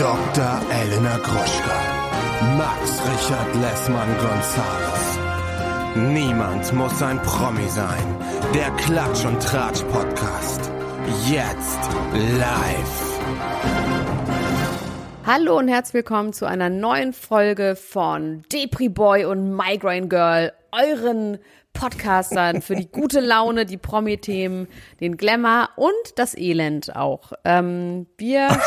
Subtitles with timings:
[0.00, 0.62] Dr.
[0.72, 1.78] Elena Gruschka,
[2.56, 5.18] Max Richard Lessmann Gonzales.
[5.94, 8.16] Niemand muss ein Promi sein.
[8.54, 10.70] Der Klatsch und Tratsch Podcast.
[11.28, 11.80] Jetzt
[12.14, 13.20] live.
[15.26, 21.38] Hallo und herzlich willkommen zu einer neuen Folge von Depri Boy und Migraine Girl, euren
[21.72, 24.68] Podcastern für die gute Laune, die Promi-Themen,
[25.00, 27.32] den Glamour und das Elend auch.
[27.44, 28.48] Ähm, wir,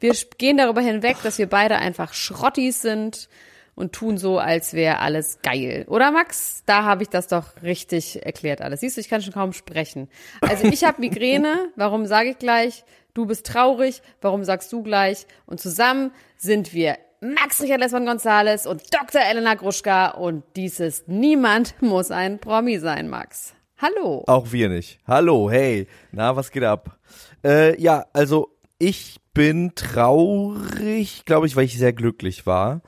[0.00, 3.28] wir gehen darüber hinweg, dass wir beide einfach Schrottis sind
[3.74, 5.84] und tun so, als wäre alles geil.
[5.88, 6.62] Oder Max?
[6.66, 8.80] Da habe ich das doch richtig erklärt alles.
[8.80, 10.08] Siehst du, ich kann schon kaum sprechen.
[10.40, 12.84] Also ich habe Migräne, warum sage ich gleich?
[13.14, 15.26] Du bist traurig, warum sagst du gleich?
[15.46, 19.20] Und zusammen sind wir Max Richard Lesmann Gonzales und Dr.
[19.20, 23.54] Elena Gruschka und dies ist Niemand muss ein Promi sein, Max.
[23.76, 24.24] Hallo.
[24.26, 25.00] Auch wir nicht.
[25.06, 25.86] Hallo, hey.
[26.12, 26.98] Na, was geht ab?
[27.44, 32.80] Äh, ja, also ich bin traurig, glaube ich, weil ich sehr glücklich war.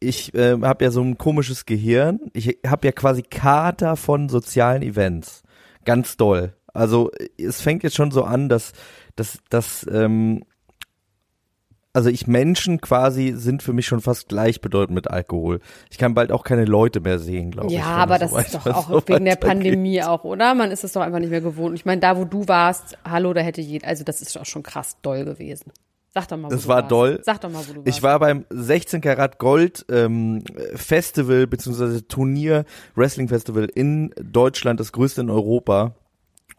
[0.00, 2.18] Ich äh, habe ja so ein komisches Gehirn.
[2.32, 5.44] Ich habe ja quasi Kater von sozialen Events.
[5.84, 6.56] Ganz doll.
[6.74, 8.72] Also es fängt jetzt schon so an, dass,
[9.14, 10.42] dass, dass ähm,
[11.92, 15.60] also ich Menschen quasi sind für mich schon fast gleichbedeutend mit Alkohol.
[15.90, 17.84] Ich kann bald auch keine Leute mehr sehen, glaube ja, ich.
[17.84, 20.54] Ja, aber das ist doch auch so wegen der Pandemie auch, oder?
[20.54, 21.74] Man ist es doch einfach nicht mehr gewohnt.
[21.74, 24.62] Ich meine, da wo du warst, hallo, da hätte jeder, also das ist auch schon
[24.62, 25.72] krass doll gewesen.
[26.10, 26.90] Sag doch mal, wo das du war warst.
[26.90, 27.20] doll.
[27.22, 27.88] Sag doch mal, wo du warst.
[27.88, 30.42] Ich war beim 16 Karat Gold ähm,
[30.74, 32.64] Festival beziehungsweise Turnier
[32.94, 35.94] Wrestling Festival in Deutschland, das größte in Europa.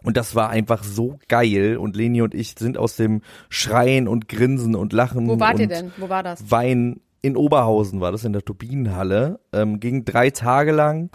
[0.04, 1.78] Und das war einfach so geil.
[1.78, 5.62] Und Leni und ich sind aus dem Schreien und Grinsen und Lachen Wo wart und
[5.62, 5.92] ihr denn?
[5.98, 6.50] Wo war das?
[6.50, 9.40] Wein in Oberhausen war das in der Turbinenhalle.
[9.52, 11.10] Ähm, ging drei Tage lang,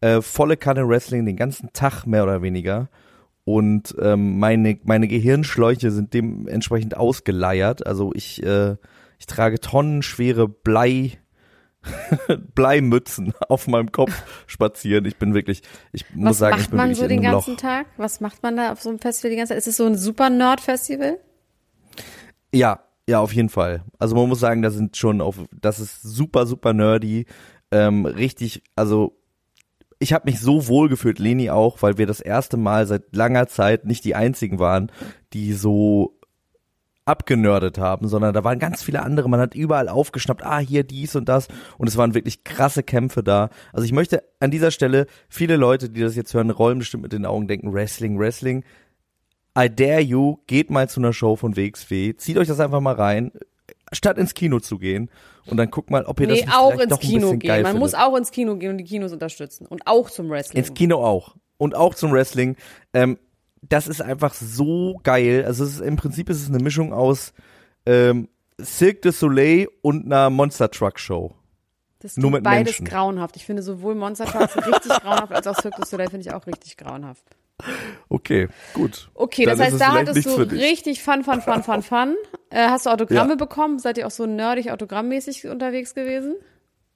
[0.00, 2.88] äh, volle Kanne Wrestling, den ganzen Tag mehr oder weniger.
[3.44, 7.86] Und ähm, meine, meine Gehirnschläuche sind dementsprechend ausgeleiert.
[7.86, 8.76] Also ich, äh,
[9.18, 11.18] ich trage tonnenschwere Blei,
[12.54, 14.12] Bleimützen auf meinem Kopf
[14.46, 15.04] spazieren.
[15.04, 15.62] Ich bin wirklich,
[15.92, 17.60] ich muss Was sagen, macht ich bin man wirklich so in den einem ganzen Loch.
[17.60, 17.86] Tag?
[17.96, 19.58] Was macht man da auf so einem Festival die ganze Zeit?
[19.58, 21.18] Ist es so ein super Nerd-Festival?
[22.52, 23.84] Ja, ja, auf jeden Fall.
[23.98, 27.26] Also man muss sagen, da sind schon auf, das ist super, super nerdy,
[27.70, 29.16] ähm, richtig, also
[29.98, 33.46] ich habe mich so wohl gefühlt, Leni auch, weil wir das erste Mal seit langer
[33.48, 34.90] Zeit nicht die einzigen waren,
[35.32, 36.19] die so
[37.10, 39.28] abgenördet haben, sondern da waren ganz viele andere.
[39.28, 41.48] Man hat überall aufgeschnappt, ah, hier dies und das.
[41.76, 43.50] Und es waren wirklich krasse Kämpfe da.
[43.72, 47.12] Also ich möchte an dieser Stelle, viele Leute, die das jetzt hören, rollen bestimmt mit
[47.12, 48.64] den Augen, denken, Wrestling, Wrestling.
[49.58, 52.94] I dare you, geht mal zu einer Show von WXW, zieht euch das einfach mal
[52.94, 53.32] rein,
[53.90, 55.10] statt ins Kino zu gehen.
[55.46, 57.50] Und dann guckt mal, ob ihr das Nee, nicht auch ins doch Kino gehen.
[57.50, 57.80] Man findet.
[57.80, 59.66] muss auch ins Kino gehen und die Kinos unterstützen.
[59.66, 60.62] Und auch zum Wrestling.
[60.62, 61.34] Ins Kino auch.
[61.58, 62.56] Und auch zum Wrestling.
[62.94, 63.18] Ähm,
[63.62, 65.44] das ist einfach so geil.
[65.46, 67.32] Also es ist, im Prinzip ist es eine Mischung aus
[67.86, 68.28] ähm,
[68.62, 71.34] Cirque du Soleil und einer Monster Truck Show.
[72.00, 72.86] Das Nur mit beides Menschen.
[72.86, 73.36] grauenhaft.
[73.36, 76.46] Ich finde sowohl Monster Trucks richtig grauenhaft als auch Cirque du Soleil finde ich auch
[76.46, 77.24] richtig grauenhaft.
[78.08, 79.10] Okay, gut.
[79.12, 82.16] Okay, Dann das heißt, da hattest du richtig Fun, Fun, Fun, Fun, Fun.
[82.48, 83.36] Äh, hast du Autogramme Ja.
[83.36, 83.78] bekommen?
[83.78, 86.36] Seid ihr auch so nerdig autogrammmäßig unterwegs gewesen?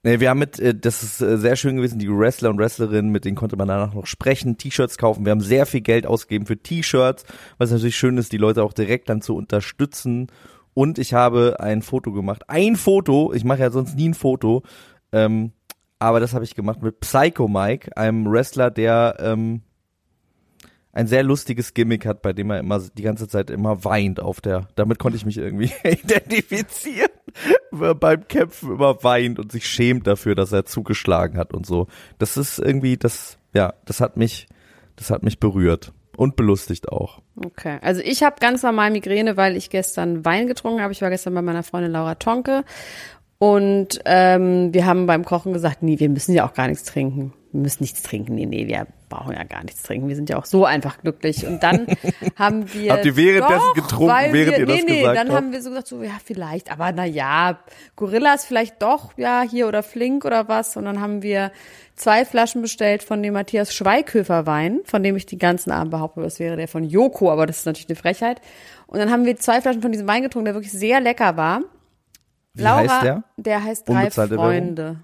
[0.06, 3.10] Nee, wir haben mit, äh, das ist äh, sehr schön gewesen, die Wrestler und Wrestlerinnen,
[3.10, 5.24] mit denen konnte man danach noch sprechen, T-Shirts kaufen.
[5.24, 7.24] Wir haben sehr viel Geld ausgegeben für T-Shirts,
[7.56, 10.26] was natürlich schön ist, die Leute auch direkt dann zu unterstützen.
[10.74, 12.42] Und ich habe ein Foto gemacht.
[12.48, 14.62] Ein Foto, ich mache ja sonst nie ein Foto,
[15.10, 15.52] ähm,
[15.98, 19.62] aber das habe ich gemacht mit Psycho Mike, einem Wrestler, der ähm,
[20.94, 24.40] ein sehr lustiges Gimmick hat, bei dem er immer die ganze Zeit immer weint auf
[24.40, 24.68] der.
[24.76, 27.10] Damit konnte ich mich irgendwie identifizieren.
[27.72, 31.88] Beim Kämpfen immer weint und sich schämt dafür, dass er zugeschlagen hat und so.
[32.18, 34.46] Das ist irgendwie, das, ja, das hat mich,
[34.94, 37.20] das hat mich berührt und belustigt auch.
[37.44, 40.92] Okay, also ich habe ganz normal Migräne, weil ich gestern Wein getrunken habe.
[40.92, 42.64] Ich war gestern bei meiner Freundin Laura Tonke
[43.38, 47.32] und ähm, wir haben beim Kochen gesagt, nee, wir müssen ja auch gar nichts trinken.
[47.50, 48.36] Wir müssen nichts trinken.
[48.36, 50.08] Nee, nee, wir brauchen ja gar nichts trinken.
[50.08, 51.46] Wir sind ja auch so einfach glücklich.
[51.46, 51.86] Und dann
[52.36, 52.92] haben wir.
[52.92, 55.36] Habt ihr währenddessen doch, getrunken, während wir, ihr das nee, nee, gesagt dann habt?
[55.36, 57.58] haben wir so gesagt, so, ja, vielleicht, aber na ja,
[57.96, 60.76] Gorillas vielleicht doch, ja, hier oder Flink oder was.
[60.76, 61.52] Und dann haben wir
[61.94, 66.20] zwei Flaschen bestellt von dem Matthias Schweighöfer Wein, von dem ich die ganzen Abend behaupte,
[66.20, 68.40] das wäre der von Joko, aber das ist natürlich eine Frechheit.
[68.86, 71.62] Und dann haben wir zwei Flaschen von diesem Wein getrunken, der wirklich sehr lecker war.
[72.54, 73.24] Wie heißt der?
[73.36, 74.96] Der heißt Drei Unbezahlte Freunde.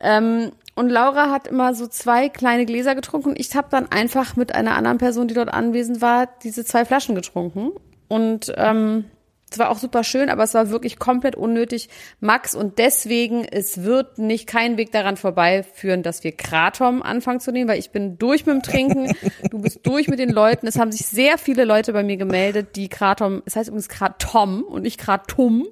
[0.00, 4.54] Ähm, und Laura hat immer so zwei kleine Gläser getrunken ich habe dann einfach mit
[4.54, 7.72] einer anderen Person, die dort anwesend war, diese zwei Flaschen getrunken.
[8.06, 9.04] Und ähm,
[9.50, 11.88] Es war auch super schön, aber es war wirklich komplett unnötig,
[12.20, 12.54] Max.
[12.54, 17.68] Und deswegen, es wird nicht kein Weg daran vorbeiführen, dass wir Kratom anfangen zu nehmen,
[17.68, 19.12] weil ich bin durch mit dem Trinken,
[19.50, 20.66] du bist durch mit den Leuten.
[20.66, 24.62] Es haben sich sehr viele Leute bei mir gemeldet, die Kratom, es heißt übrigens Kratom
[24.62, 25.66] und nicht Kratum.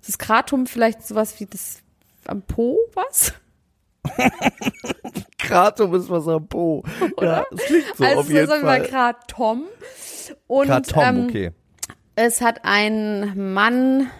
[0.00, 1.78] Ist das Kratom vielleicht sowas wie das
[2.26, 3.32] am Po, was?
[5.38, 6.82] Kratom ist was am Po.
[7.20, 8.88] Ja, das klingt so also auf jeden sagen wir mal Fall.
[8.88, 9.62] Kratom.
[10.46, 11.52] Und Kratom, ähm, okay.
[12.16, 14.10] es hat ein Mann,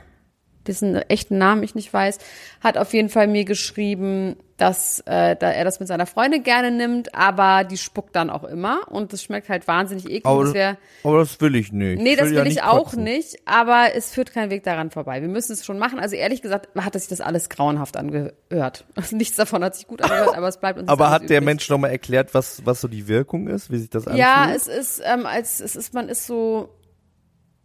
[0.69, 2.19] dessen echten Namen ich nicht weiß,
[2.61, 6.71] hat auf jeden Fall mir geschrieben, dass äh, da er das mit seiner Freundin gerne
[6.71, 10.25] nimmt, aber die spuckt dann auch immer und das schmeckt halt wahnsinnig eklig.
[10.25, 12.01] Aber, das aber das will ich nicht.
[12.01, 13.05] nee, das will, ja ich auch kotzen.
[13.05, 15.21] nicht, aber es führt kein Weg daran vorbei.
[15.21, 15.99] Wir müssen es schon machen.
[15.99, 18.87] Also ehrlich gesagt hat sich das alles grauenhaft angehört.
[18.95, 21.45] Also nichts davon hat sich gut angehört, aber es bleibt uns Aber hat der übrig.
[21.45, 24.21] Mensch nochmal erklärt, was, was so die Wirkung ist, wie sich das anfühlt?
[24.21, 26.71] Ja, es ist, ähm, als es ist, man ist so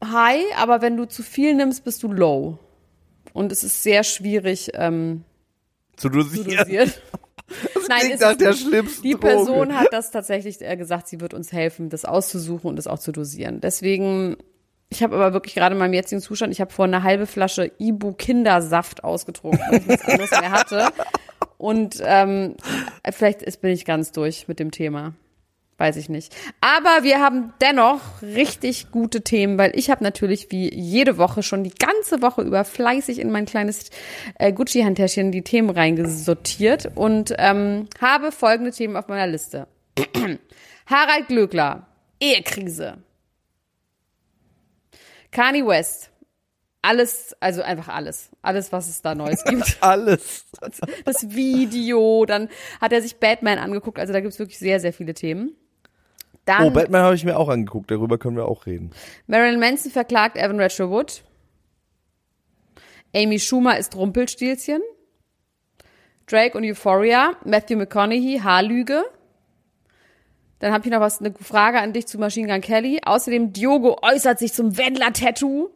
[0.03, 2.59] high, aber wenn du zu viel nimmst, bist du low.
[3.33, 5.23] Und es ist sehr schwierig ähm,
[5.95, 6.57] zu zu dosieren.
[6.57, 6.91] dosieren.
[7.89, 9.27] Nein, Klingt nach ist, der schlimmsten die Droge.
[9.27, 12.99] Person hat das tatsächlich äh, gesagt, sie wird uns helfen, das auszusuchen und das auch
[12.99, 13.59] zu dosieren.
[13.61, 14.37] Deswegen,
[14.89, 17.71] ich habe aber wirklich gerade in meinem jetzigen Zustand, ich habe vor eine halbe Flasche
[17.77, 20.87] Ibu Kindersaft ausgetrunken, weil ich nichts anderes mehr hatte.
[21.57, 22.55] Und ähm,
[23.11, 25.13] vielleicht ist, bin ich ganz durch mit dem Thema.
[25.81, 26.35] Weiß ich nicht.
[26.61, 31.63] Aber wir haben dennoch richtig gute Themen, weil ich habe natürlich wie jede Woche schon
[31.63, 33.89] die ganze Woche über fleißig in mein kleines
[34.37, 39.67] äh, Gucci-Handtäschchen die Themen reingesortiert und ähm, habe folgende Themen auf meiner Liste.
[40.85, 41.87] Harald Glöckler,
[42.19, 42.99] Ehekrise.
[45.31, 46.11] Kanye West,
[46.83, 48.29] alles, also einfach alles.
[48.43, 49.77] Alles, was es da Neues gibt.
[49.81, 50.45] Alles.
[51.05, 52.49] Das Video, dann
[52.79, 55.55] hat er sich Batman angeguckt, also da gibt's wirklich sehr, sehr viele Themen.
[56.45, 58.91] Dann Oh, Batman habe ich mir auch angeguckt, darüber können wir auch reden.
[59.27, 61.23] Marilyn Manson verklagt Evan Rachel Wood.
[63.15, 64.81] Amy Schumer ist Rumpelstilzchen.
[66.25, 67.35] Drake und Euphoria.
[67.45, 69.03] Matthew McConaughey, Haarlüge.
[70.59, 73.01] Dann habe ich noch was, eine Frage an dich zu Machine Gun Kelly.
[73.03, 75.69] Außerdem Diogo äußert sich zum Wendler-Tattoo.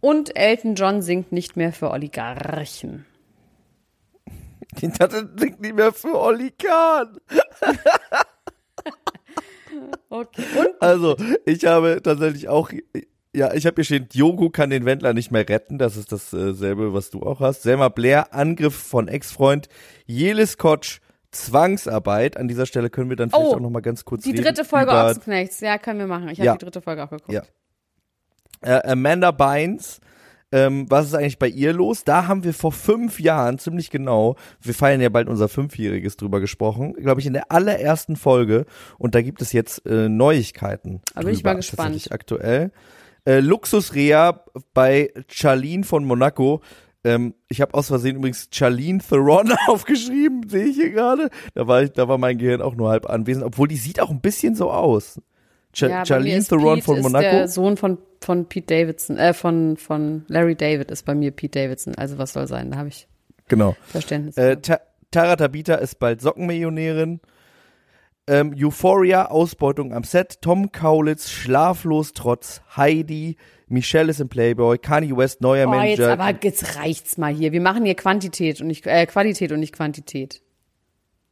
[0.00, 3.06] Und Elton John singt nicht mehr für Oligarchen.
[4.80, 7.18] Dachte, das klingt nicht mehr für Olli Kahn.
[10.10, 10.42] Okay.
[10.58, 11.16] Und Also,
[11.46, 12.70] ich habe tatsächlich auch,
[13.34, 15.78] ja, ich habe hier stehen, Diogo kann den Wendler nicht mehr retten.
[15.78, 17.62] Das ist dasselbe, was du auch hast.
[17.62, 19.68] Selma Blair, Angriff von Ex-Freund.
[20.06, 21.00] Jelis Kotsch,
[21.32, 22.36] Zwangsarbeit.
[22.36, 24.64] An dieser Stelle können wir dann vielleicht Oh, auch noch mal ganz kurz die dritte
[24.64, 25.60] Folge über, Ochsenknechts.
[25.60, 26.28] Ja, können wir machen.
[26.28, 26.52] Ich habe Ja.
[26.56, 27.32] die dritte Folge auch geguckt.
[27.32, 27.42] Ja.
[28.62, 30.00] äh, Amanda Bynes.
[30.54, 32.04] Ähm, was ist eigentlich bei ihr los?
[32.04, 36.38] Da haben wir vor fünf Jahren, ziemlich genau, wir feiern ja bald unser Fünfjähriges drüber
[36.38, 38.64] gesprochen, glaube ich, in der allerersten Folge.
[38.96, 41.00] Und da gibt es jetzt äh, Neuigkeiten.
[41.12, 42.06] Da bin ich drüber, mal gespannt.
[42.12, 42.70] Aktuell.
[43.24, 46.62] Äh, Luxusrea bei Charlene von Monaco.
[47.02, 51.30] Ähm, ich habe aus Versehen übrigens Charlene Theron aufgeschrieben, sehe ich hier gerade.
[51.54, 54.10] Da war ich, da war mein Gehirn auch nur halb anwesend, obwohl die sieht auch
[54.10, 55.20] ein bisschen so aus.
[55.74, 57.22] Ja, Charlene Theron Pete von ist Monaco.
[57.22, 61.60] Der Sohn von, von Pete Davidson, äh, von, von Larry David ist bei mir Pete
[61.60, 61.94] Davidson.
[61.96, 62.70] Also was soll sein?
[62.70, 63.08] Da habe ich
[63.48, 63.76] Genau.
[63.86, 64.36] Verständnis.
[64.36, 64.56] Äh.
[64.56, 64.80] Ta
[65.10, 67.20] Tara Tabita ist bald Sockenmillionärin.
[68.26, 70.40] Ähm, Euphoria, Ausbeutung am Set.
[70.40, 73.36] Tom Kaulitz, Schlaflos trotz Heidi.
[73.68, 74.78] Michelle ist im Playboy.
[74.78, 76.12] Kanye West, neuer oh, jetzt, Manager.
[76.20, 77.52] aber jetzt reicht's mal hier.
[77.52, 80.42] Wir machen hier Quantität und nicht, äh, Qualität und nicht Quantität.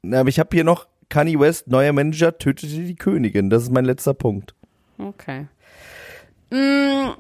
[0.03, 3.51] Na, aber ich habe hier noch Kanye West, neuer Manager, tötete die Königin.
[3.51, 4.55] Das ist mein letzter Punkt.
[4.97, 5.47] Okay.
[6.51, 7.11] Mm,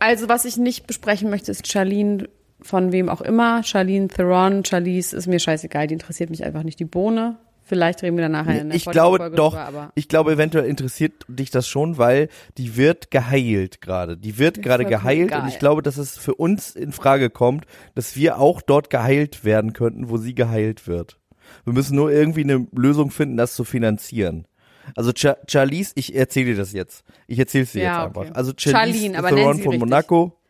[0.00, 2.28] also, was ich nicht besprechen möchte, ist Charlene
[2.60, 3.62] von wem auch immer.
[3.62, 5.86] Charlene Theron, Charlize, ist mir scheißegal.
[5.86, 7.36] Die interessiert mich einfach nicht die Bohne.
[7.62, 10.64] Vielleicht reden wir dann nachher in der ich glaube Folge doch, drüber, ich glaube eventuell
[10.64, 14.16] interessiert dich das schon, weil die wird geheilt gerade.
[14.16, 18.16] Die wird gerade geheilt und ich glaube, dass es für uns in Frage kommt, dass
[18.16, 21.18] wir auch dort geheilt werden könnten, wo sie geheilt wird.
[21.64, 24.46] Wir müssen nur irgendwie eine Lösung finden, das zu finanzieren.
[24.94, 27.04] Also Cha Charlize, ich erzähle dir das jetzt.
[27.26, 28.20] Ich erzähle es dir Ja, jetzt okay.
[28.26, 28.36] einfach.
[28.36, 29.80] Also Charlize Charlene, aber Theron von richtig.
[29.80, 30.40] Monaco.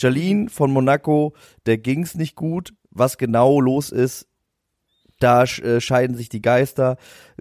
[0.00, 1.34] Charlene von Monaco,
[1.66, 2.72] der ging's nicht gut.
[2.90, 4.28] Was genau los ist,
[5.18, 6.96] da äh, scheiden sich die Geister.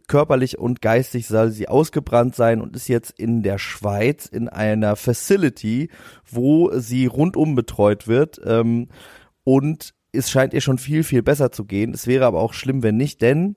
[0.08, 4.96] Körperlich und geistig soll sie ausgebrannt sein und ist jetzt in der Schweiz in einer
[4.96, 5.90] Facility,
[6.26, 8.42] wo sie rundum betreut wird.
[8.44, 8.90] Ähm,
[9.44, 11.94] und es scheint ihr schon viel, viel besser zu gehen.
[11.94, 13.56] Es wäre aber auch schlimm, wenn nicht, denn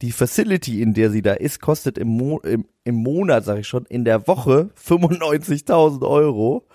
[0.00, 3.68] die Facility, in der sie da ist, kostet im, Mo im, im Monat, sag ich
[3.68, 6.66] schon, in der Woche 95.000 Euro.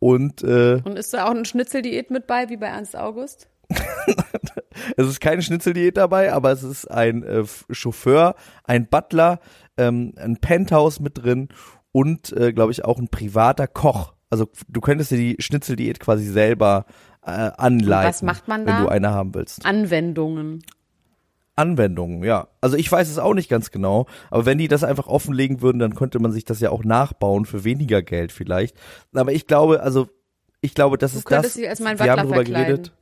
[0.00, 3.48] Und äh, Und ist da auch eine Schnitzeldiät mit bei, wie bei Ernst August?
[4.96, 9.40] Es ist keine Schnitzeldiät dabei, aber es ist ein äh, Chauffeur, ein Butler,
[9.76, 11.48] ähm, ein Penthouse mit drin
[11.92, 16.24] und, äh, glaube ich, auch ein privater Koch Also du könntest dir die Schnitzeldiät quasi
[16.24, 16.86] selber
[17.24, 18.08] äh, anleiten.
[18.08, 18.82] was macht man Wenn da?
[18.82, 19.64] du eine haben willst.
[19.66, 20.62] Anwendungen.
[21.56, 22.48] Anwendungen, ja.
[22.60, 25.80] Also ich weiß es auch nicht ganz genau, aber wenn die das einfach offenlegen würden,
[25.80, 28.76] dann könnte man sich das ja auch nachbauen für weniger Geld vielleicht.
[29.12, 30.08] Aber ich glaube, also
[30.60, 31.54] ich glaube, das Du ist das.
[31.54, 32.54] dich als mein wir haben verkleiden.
[32.76, 32.92] geredet.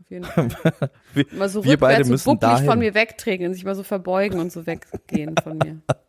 [0.00, 0.72] Auf jeden Fall.
[1.14, 2.66] Wir, Mal so wir beide müssen dahin.
[2.66, 5.78] von mir wegtreten und sich mal so verbeugen und so weggehen von mir.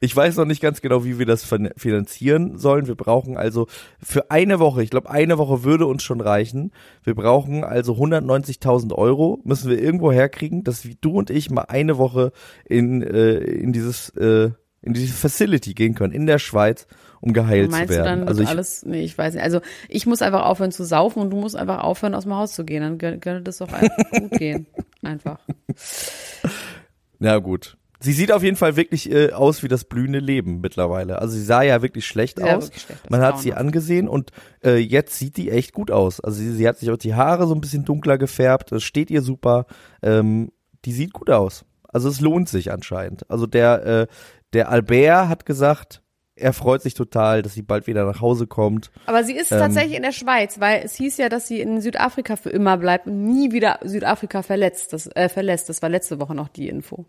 [0.00, 2.88] Ich weiß noch nicht ganz genau, wie wir das fin- finanzieren sollen.
[2.88, 3.68] Wir brauchen also
[4.02, 6.72] für eine Woche, ich glaube, eine Woche würde uns schon reichen.
[7.04, 11.96] Wir brauchen also 190.000 Euro, müssen wir irgendwo herkriegen, dass du und ich mal eine
[11.98, 12.32] Woche
[12.64, 14.50] in, äh, in dieses, äh,
[14.82, 16.88] in diese Facility gehen können, in der Schweiz,
[17.20, 18.20] um geheilt zu Meinst du werden.
[18.20, 19.44] dann also ich, alles, nee, ich weiß nicht.
[19.44, 22.52] Also ich muss einfach aufhören zu saufen und du musst einfach aufhören, aus dem Haus
[22.52, 22.82] zu gehen.
[22.98, 24.66] Dann könnte das doch einfach gut gehen.
[25.04, 25.38] Einfach.
[27.20, 27.76] ja gut.
[28.02, 31.18] Sie sieht auf jeden Fall wirklich äh, aus wie das blühende Leben mittlerweile.
[31.20, 32.64] Also sie sah ja wirklich schlecht Ja, aus.
[32.66, 34.30] wirklich schlecht, Man hat sie angesehen und
[34.64, 36.20] äh, jetzt sieht die echt gut aus.
[36.20, 38.72] Also sie, sie hat sich auch die Haare so ein bisschen dunkler gefärbt.
[38.72, 39.66] Das steht ihr super.
[40.02, 40.50] Ähm,
[40.84, 41.64] die sieht gut aus.
[41.88, 43.28] Also es lohnt sich anscheinend.
[43.30, 44.06] Also der äh,
[44.52, 46.02] der Albert hat gesagt,
[46.34, 48.90] er freut sich total, dass sie bald wieder nach Hause kommt.
[49.06, 49.58] Aber sie ist Ähm.
[49.58, 53.06] tatsächlich in der Schweiz, weil es hieß ja, dass sie in Südafrika für immer bleibt
[53.06, 55.68] und nie wieder Südafrika verletzt, das, äh, verlässt.
[55.68, 57.04] Das war letzte Woche noch die Info.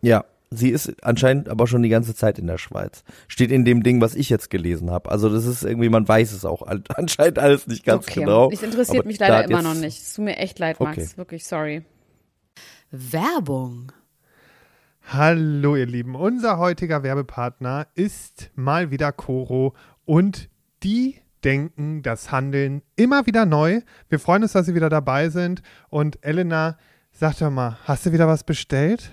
[0.00, 3.02] Ja, sie ist anscheinend aber schon die ganze Zeit in der Schweiz.
[3.26, 5.10] Steht in dem Ding, was ich jetzt gelesen habe.
[5.10, 8.20] Also das ist irgendwie, man weiß es auch an- anscheinend alles nicht ganz okay.
[8.20, 8.50] genau.
[8.50, 10.00] Es interessiert Aber mich leider immer noch nicht.
[10.00, 10.96] Es tut mir echt leid, Max.
[10.98, 11.08] Okay.
[11.16, 11.84] Wirklich sorry.
[12.90, 13.92] Werbung.
[15.10, 19.74] Hallo ihr Lieben, unser heutiger Werbepartner ist mal wieder Coro
[20.04, 20.50] und
[20.82, 23.80] die denken das Handeln immer wieder neu.
[24.10, 26.76] Wir freuen uns, dass sie wieder dabei sind und Elena,
[27.10, 29.12] sag doch mal, hast du wieder was bestellt?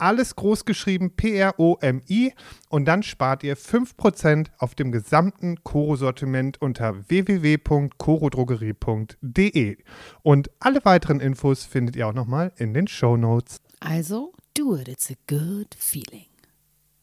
[0.00, 2.32] alles groß geschrieben P-R-O-M-I
[2.68, 9.76] und dann spart ihr 5% auf dem gesamten Koro-Sortiment unter www.korodrogerie.de.
[10.22, 13.56] Und alle weiteren Infos findet ihr auch nochmal in den Show Notes.
[13.80, 16.26] Also, do it, it's a good feeling.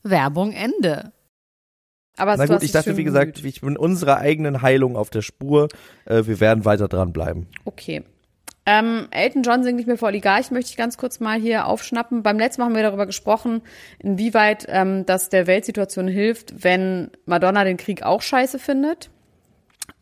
[0.03, 1.13] Werbung Ende.
[2.17, 5.67] Aber Na gut, ich dachte, wie gesagt, ich bin unserer eigenen Heilung auf der Spur.
[6.05, 7.45] Äh, wir werden weiter dranbleiben.
[7.63, 8.03] Okay.
[8.69, 12.21] Ähm, Elton John singt nicht mehr vor Oligarchen, möchte ich ganz kurz mal hier aufschnappen.
[12.21, 13.61] Beim letzten Mal haben wir darüber gesprochen,
[13.97, 19.09] inwieweit ähm, das der Weltsituation hilft, wenn Madonna den Krieg auch scheiße findet.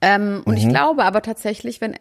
[0.01, 1.95] Ähm, und ich glaube aber tatsächlich, wenn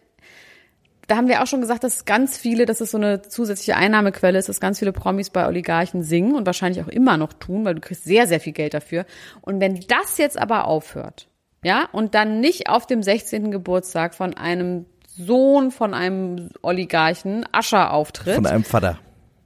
[1.06, 4.38] da haben wir auch schon gesagt, dass ganz viele, dass es so eine zusätzliche Einnahmequelle
[4.38, 7.75] ist, dass ganz viele Promis bei Oligarchen singen und wahrscheinlich auch immer noch tun, weil
[7.75, 9.04] du kriegst sehr, sehr viel Geld dafür.
[9.42, 11.28] Und wenn das jetzt aber aufhört,
[11.62, 13.50] ja, und dann nicht auf dem 16.
[13.50, 18.99] Geburtstag von einem Sohn von einem Oligarchen Ascher auftritt Von einem Vater.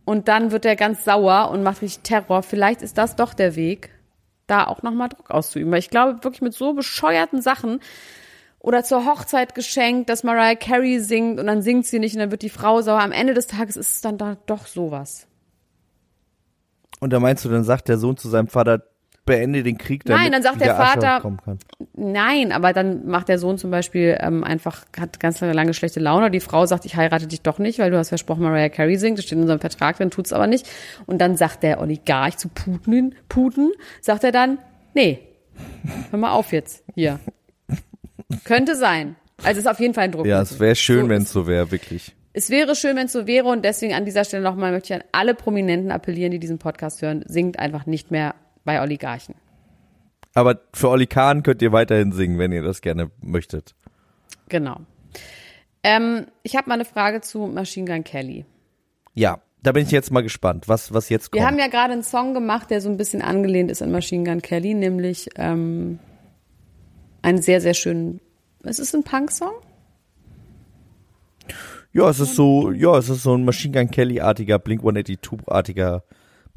[0.04, 3.54] und dann wird er ganz sauer und macht richtig Terror, vielleicht ist das doch der
[3.56, 3.90] Weg,
[4.46, 5.70] da auch nochmal Druck auszuüben.
[5.70, 7.80] Weil ich glaube, wirklich mit so bescheuerten Sachen
[8.60, 12.30] oder zur Hochzeit geschenkt, dass Mariah Carey singt und dann singt sie nicht und dann
[12.30, 13.00] wird die Frau sauer.
[13.00, 15.26] Am Ende des Tages ist es dann da doch sowas.
[17.00, 18.82] Und da meinst du, dann sagt der Sohn zu seinem Vater,
[19.28, 21.38] beende den Krieg, damit Nein, dann sagt der Asche Vater-.
[21.94, 26.30] Nein, aber dann macht der Sohn zum Beispiel ähm, einfach, hat ganz lange schlechte Laune.
[26.30, 29.18] Die Frau sagt, ich heirate dich doch nicht, weil du hast versprochen, Mariah Carey singt.
[29.18, 30.68] Das steht in unserem Vertrag drin, tut's aber nicht.
[31.06, 33.70] Und dann sagt der Oligarch zu Putin, Putin,
[34.00, 34.58] sagt er dann,
[34.94, 35.20] nee,
[36.10, 37.20] hör mal auf jetzt, hier.
[38.44, 39.16] Könnte sein.
[39.44, 40.26] Also es ist auf jeden Fall ein Druck.
[40.26, 42.14] Ja, es wäre schön, So wenn es so wäre, wirklich.
[42.32, 45.00] Es wäre schön, wenn es so wäre und deswegen an dieser Stelle nochmal möchte ich
[45.00, 48.34] an alle Prominenten appellieren, die diesen Podcast hören, singt einfach nicht mehr
[48.68, 49.34] bei Oligarchen.
[50.34, 53.74] Aber für Oli Kahn könnt ihr weiterhin singen, wenn ihr das gerne möchtet.
[54.50, 54.80] Genau.
[55.82, 58.44] Ähm, ich habe mal eine Frage zu Machine Gun Kelly.
[59.14, 61.40] Ja, da bin ich jetzt mal gespannt, was, was jetzt kommt.
[61.40, 64.24] Wir haben ja gerade einen Song gemacht, der so ein bisschen angelehnt ist an Machine
[64.24, 65.98] Gun Kelly, nämlich ähm,
[67.22, 68.20] einen sehr, sehr schönen.
[68.64, 69.54] Es ist ein Punk-Song?
[71.92, 76.02] ja, es ist so, ja, es ist so ein Machine Gun Kelly-artiger, Blink 182-artiger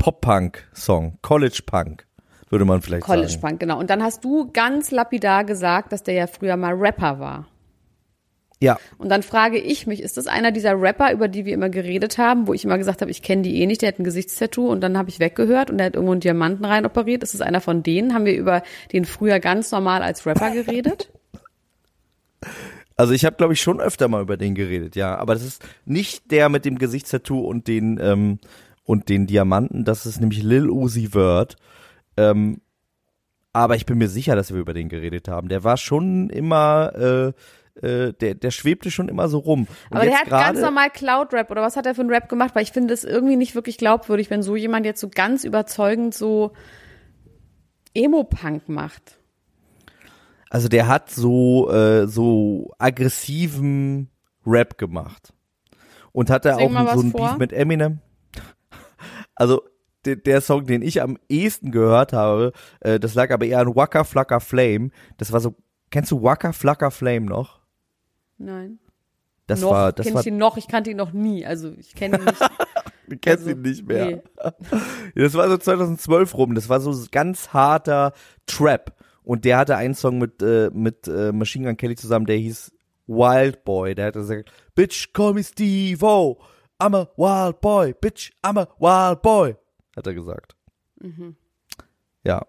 [0.01, 1.19] Pop-Punk-Song.
[1.21, 2.07] College Punk,
[2.49, 3.41] würde man vielleicht College sagen.
[3.41, 3.79] Punk, genau.
[3.79, 7.47] Und dann hast du ganz lapidar gesagt, dass der ja früher mal Rapper war.
[8.59, 11.69] Ja, Und dann frage ich mich, ist das einer dieser Rapper, über die wir immer
[11.69, 14.03] geredet haben, wo ich immer gesagt habe, ich kenne die eh nicht, der hat ein
[14.03, 17.23] Gesichtstattoo und dann habe ich weggehört und der hat irgendwo einen Diamanten rein operiert.
[17.23, 18.13] Ist das einer von denen?
[18.13, 18.61] Haben wir über
[18.93, 21.11] den früher ganz normal als Rapper geredet?
[22.95, 25.15] also ich habe, glaube ich, schon öfter mal über den geredet, ja.
[25.15, 28.39] Aber das ist nicht der mit dem Gesichtstattoo und den, ähm,
[28.91, 31.55] und den Diamanten, das ist nämlich Lil Uzi Vert.
[32.17, 32.59] Ähm,
[33.53, 35.47] aber ich bin mir sicher, dass wir über den geredet haben.
[35.47, 39.61] Der war schon immer, äh, äh, der, der schwebte schon immer so rum.
[39.89, 42.27] Und Aber der hat ganz gerade- normal Cloud-Rap oder was hat er für einen Rap
[42.27, 42.53] gemacht?
[42.53, 46.13] Weil ich finde es irgendwie nicht wirklich glaubwürdig, wenn so jemand jetzt so ganz überzeugend
[46.13, 46.51] so
[47.93, 49.19] Emo-Punk macht.
[50.49, 54.09] Also der hat so äh, so aggressiven
[54.45, 55.31] Rap gemacht
[56.11, 57.29] und hatte Sing auch so ein vor.
[57.29, 57.99] Beef mit Eminem.
[59.41, 59.63] Also
[60.05, 63.75] der, der Song, den ich am ehesten gehört habe, äh, das lag aber eher an
[63.75, 64.91] Waka Flocka Flame.
[65.17, 65.55] Das war so,
[65.89, 67.59] kennst du Waka Flocka Flame noch?
[68.37, 68.77] Nein.
[69.47, 71.43] Das noch war, das kenn war, ich ihn noch, ich kannte ihn noch nie.
[71.43, 72.39] Also ich kenne ihn nicht.
[73.07, 74.05] du kennst also, ihn nicht mehr.
[74.05, 74.21] nee.
[75.15, 76.53] Das war so 2012 rum.
[76.53, 78.13] Das war so ganz harter
[78.45, 78.95] Trap.
[79.23, 82.71] Und der hatte einen Song mit, äh, mit äh, Machine Gun Kelly zusammen, der hieß
[83.07, 83.95] Wild Boy.
[83.95, 86.37] Der hat gesagt, Bitch, call me Steve-O.
[86.81, 87.93] I'm a wild boy.
[87.93, 89.55] Bitch, I'm a wild boy.
[89.95, 90.55] Hat er gesagt.
[92.23, 92.45] Ja.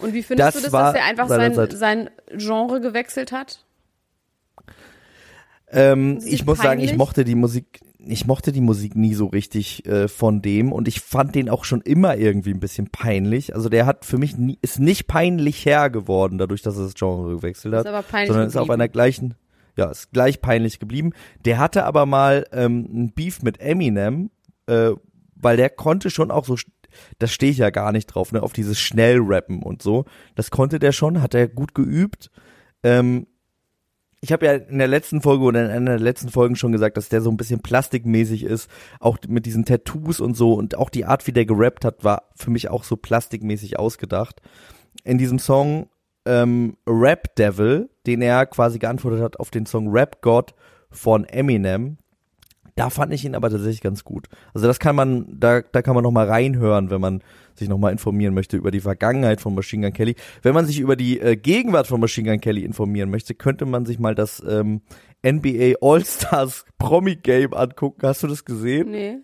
[0.00, 3.64] Und wie findest Das du das, dass er einfach sein, sein Genre gewechselt hat?
[5.70, 6.96] Ähm, ich muss sagen, ich peinlich?
[6.96, 11.00] mochte die Musik, ich mochte die Musik nie so richtig äh, von dem und ich
[11.00, 13.54] fand den auch schon immer irgendwie ein bisschen peinlich.
[13.54, 16.94] Also der hat für mich nie, ist nicht peinlich her geworden, dadurch, dass er das
[16.94, 19.34] Genre gewechselt hat, Ist aber peinlich sondern ist auf einer gleichen,
[19.78, 21.12] ja, ist gleich peinlich geblieben.
[21.44, 24.30] Der hatte aber mal ähm, ein Beef mit Eminem,
[24.66, 24.90] äh,
[25.36, 26.56] weil der konnte schon auch so,
[27.20, 30.04] das stehe ich ja gar nicht drauf, ne, auf dieses Schnellrappen und so.
[30.34, 32.28] Das konnte der schon, hat er gut geübt.
[32.82, 33.28] Ähm,
[34.20, 36.96] ich habe ja in der letzten Folge oder in einer der letzten Folgen schon gesagt,
[36.96, 40.90] dass der so ein bisschen plastikmäßig ist, auch mit diesen Tattoos und so und auch
[40.90, 44.42] die Art, wie der gerappt hat, war für mich auch so plastikmäßig ausgedacht.
[45.04, 45.88] In diesem Song
[46.28, 50.54] ähm, Rap Devil, den er quasi geantwortet hat auf den Song Rap God
[50.90, 51.98] von Eminem,
[52.78, 54.28] da fand ich ihn aber tatsächlich ganz gut.
[54.54, 57.22] Also das kann man, da, da kann man noch mal reinhören, wenn man
[57.56, 60.14] sich noch mal informieren möchte über die Vergangenheit von Machine Gun Kelly.
[60.42, 63.84] Wenn man sich über die äh, Gegenwart von Machine Gun Kelly informieren möchte, könnte man
[63.84, 64.82] sich mal das ähm,
[65.26, 68.06] NBA All-Stars Promi Game angucken.
[68.06, 68.92] Hast du das gesehen?
[68.92, 69.18] Nee.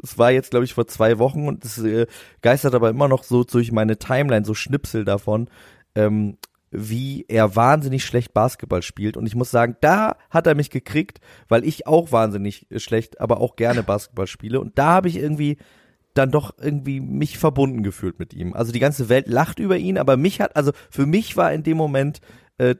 [0.00, 2.06] Es war jetzt, glaube ich, vor zwei Wochen und es äh,
[2.42, 5.48] geistert aber immer noch so durch meine Timeline, so Schnipsel davon,
[5.94, 6.38] ähm,
[6.70, 9.16] wie er wahnsinnig schlecht Basketball spielt.
[9.16, 13.40] Und ich muss sagen, da hat er mich gekriegt, weil ich auch wahnsinnig schlecht, aber
[13.40, 14.60] auch gerne Basketball spiele.
[14.60, 15.58] Und da habe ich irgendwie
[16.14, 18.54] dann doch irgendwie mich verbunden gefühlt mit ihm.
[18.54, 21.62] Also die ganze Welt lacht über ihn, aber mich hat, also für mich war in
[21.62, 22.20] dem Moment,
[22.58, 22.76] äh,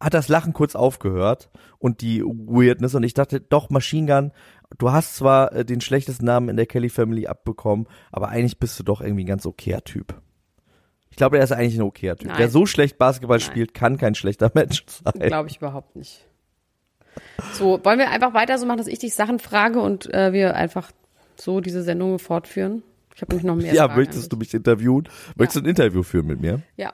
[0.00, 4.32] hat das Lachen kurz aufgehört und die Weirdness und ich dachte, doch, Machine Gun,
[4.78, 8.78] du hast zwar äh, den schlechtesten Namen in der Kelly Family abbekommen, aber eigentlich bist
[8.78, 10.22] du doch irgendwie ein ganz okayer Typ.
[11.10, 12.28] Ich glaube, er ist eigentlich ein okayer Typ.
[12.28, 12.38] Nein.
[12.38, 13.46] Wer so schlecht Basketball Nein.
[13.46, 15.20] spielt, kann kein schlechter Mensch sein.
[15.28, 16.26] Glaube ich überhaupt nicht.
[17.54, 20.54] So, wollen wir einfach weiter so machen, dass ich dich Sachen frage und äh, wir
[20.54, 20.92] einfach
[21.36, 22.82] so diese Sendung fortführen?
[23.14, 25.08] Ich habe nämlich noch mehr Ja, Fragen möchtest du mich interviewen?
[25.36, 26.62] Möchtest du ein Interview führen mit mir?
[26.76, 26.92] Ja.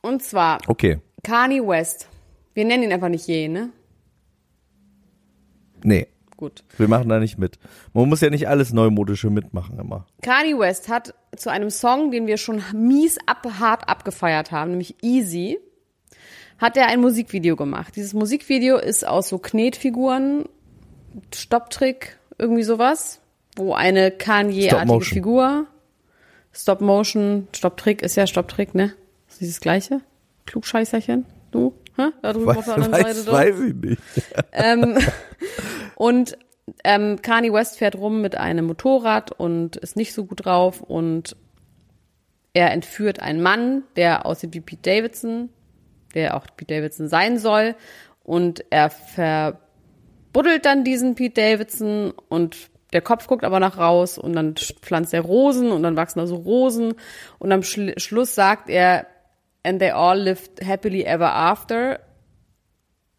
[0.00, 1.00] Und zwar Okay.
[1.22, 2.08] Kanye West.
[2.54, 3.70] Wir nennen ihn einfach nicht je, ne?
[5.84, 6.62] Nee, Gut.
[6.76, 7.58] wir machen da nicht mit.
[7.94, 10.06] Man muss ja nicht alles Neumodische mitmachen immer.
[10.22, 14.94] Kanye West hat zu einem Song, den wir schon mies ab, hart abgefeiert haben, nämlich
[15.02, 15.58] Easy,
[16.58, 17.96] hat er ein Musikvideo gemacht.
[17.96, 20.44] Dieses Musikvideo ist aus so Knetfiguren,
[21.34, 23.20] Stopptrick, irgendwie sowas,
[23.56, 25.04] wo eine Kanye-artige.
[25.04, 25.66] Figur,
[26.52, 28.94] Stop-Motion, Stopptrick ist ja Stopptrick, ne?
[29.28, 30.02] Ist dieses gleiche?
[30.46, 31.26] Klugscheißerchen?
[31.50, 31.74] Du?
[31.96, 32.10] Hä?
[32.22, 33.32] Da drüben auf Weiß, der anderen Seite weiß, doch.
[33.32, 34.02] weiß ich nicht.
[34.52, 34.98] Ähm,
[35.98, 36.38] und
[36.84, 41.34] ähm, Kanye West fährt rum mit einem Motorrad und ist nicht so gut drauf und
[42.52, 45.48] er entführt einen Mann, der aussieht wie Pete Davidson,
[46.14, 47.74] der auch Pete Davidson sein soll.
[48.22, 54.34] Und er verbuddelt dann diesen Pete Davidson und der Kopf guckt aber nach raus und
[54.34, 56.94] dann pflanzt er Rosen und dann wachsen da so Rosen.
[57.40, 59.08] Und am Schluss sagt er
[59.64, 61.98] and they all lived happily ever after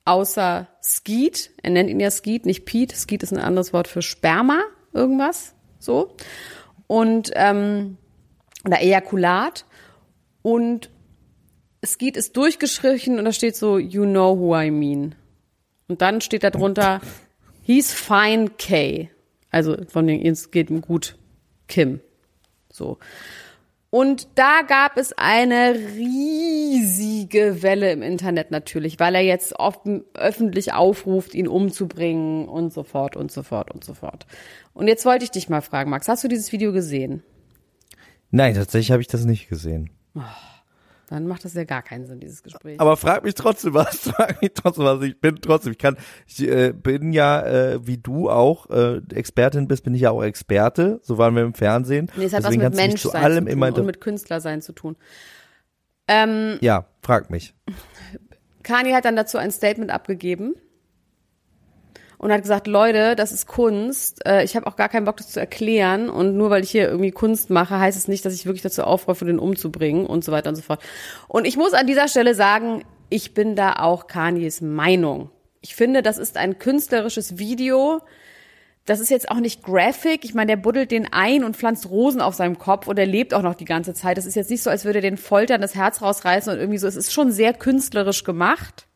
[0.05, 1.51] außer Skeet.
[1.61, 2.95] Er nennt ihn ja Skeet, nicht Pete.
[2.95, 4.61] Skeet ist ein anderes Wort für Sperma,
[4.93, 6.15] irgendwas, so.
[6.87, 7.97] Und, ähm,
[8.65, 9.65] oder Ejakulat.
[10.41, 10.89] Und
[11.85, 15.15] Skeet ist durchgestrichen und da steht so, you know who I mean.
[15.87, 17.01] Und dann steht da drunter,
[17.63, 19.09] he's fine K.
[19.49, 21.17] Also von den, es geht ihm gut,
[21.67, 22.01] Kim.
[22.71, 22.97] So.
[23.91, 29.81] Und da gab es eine riesige Welle im Internet natürlich, weil er jetzt oft
[30.13, 34.27] öffentlich aufruft, ihn umzubringen und so fort und so fort und so fort.
[34.73, 37.23] Und jetzt wollte ich dich mal fragen, Max, hast du dieses Video gesehen?
[38.29, 39.89] Nein, tatsächlich habe ich das nicht gesehen.
[41.09, 42.79] Dann macht das ja gar keinen Sinn, dieses Gespräch.
[42.79, 45.01] Aber frag mich trotzdem was, frag mich trotzdem was.
[45.01, 49.67] Ich bin trotzdem, ich kann, ich äh, bin ja, äh, wie du auch äh, Expertin
[49.67, 50.99] bist, bin ich ja auch Experte.
[51.01, 52.11] So waren wir im Fernsehen.
[52.15, 54.61] nee, es hat Deswegen was mit Menschsein zu allem zu immer tun und mit Künstlersein
[54.61, 54.97] zu tun.
[56.07, 57.55] Ähm, Ja, frag mich.
[58.61, 60.53] Kanye hat dann dazu ein Statement abgegeben
[62.19, 64.25] und hat gesagt, Leute, das ist Kunst.
[64.27, 66.09] Äh, Ich habe auch gar keinen Bock, das zu erklären.
[66.09, 68.83] Und nur weil ich hier irgendwie Kunst mache, heißt es nicht, dass ich wirklich dazu
[68.83, 70.81] aufrufe, den umzubringen und so weiter und so fort.
[71.29, 75.29] Und ich muss an dieser Stelle sagen, ich bin da auch Kanyes Meinung.
[75.61, 78.01] Ich finde, das ist ein künstlerisches Video.
[78.83, 80.25] Das ist jetzt auch nicht graphic.
[80.25, 83.33] Ich meine, der buddelt den ein und pflanzt Rosen auf seinem Kopf und er lebt
[83.33, 84.17] auch noch die ganze Zeit.
[84.17, 86.79] Das ist jetzt nicht so, als würde er den foltern, das Herz rausreißen und irgendwie
[86.79, 86.87] so.
[86.87, 88.87] Es ist schon sehr künstlerisch gemacht.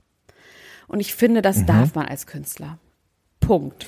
[0.90, 2.80] Und ich finde, das darf man als Künstler.
[3.46, 3.86] Punkt.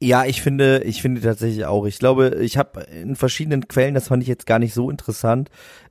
[0.00, 1.86] Ja, ich finde, ich finde tatsächlich auch.
[1.86, 5.48] Ich glaube, ich habe in verschiedenen Quellen, das fand ich jetzt gar nicht so interessant,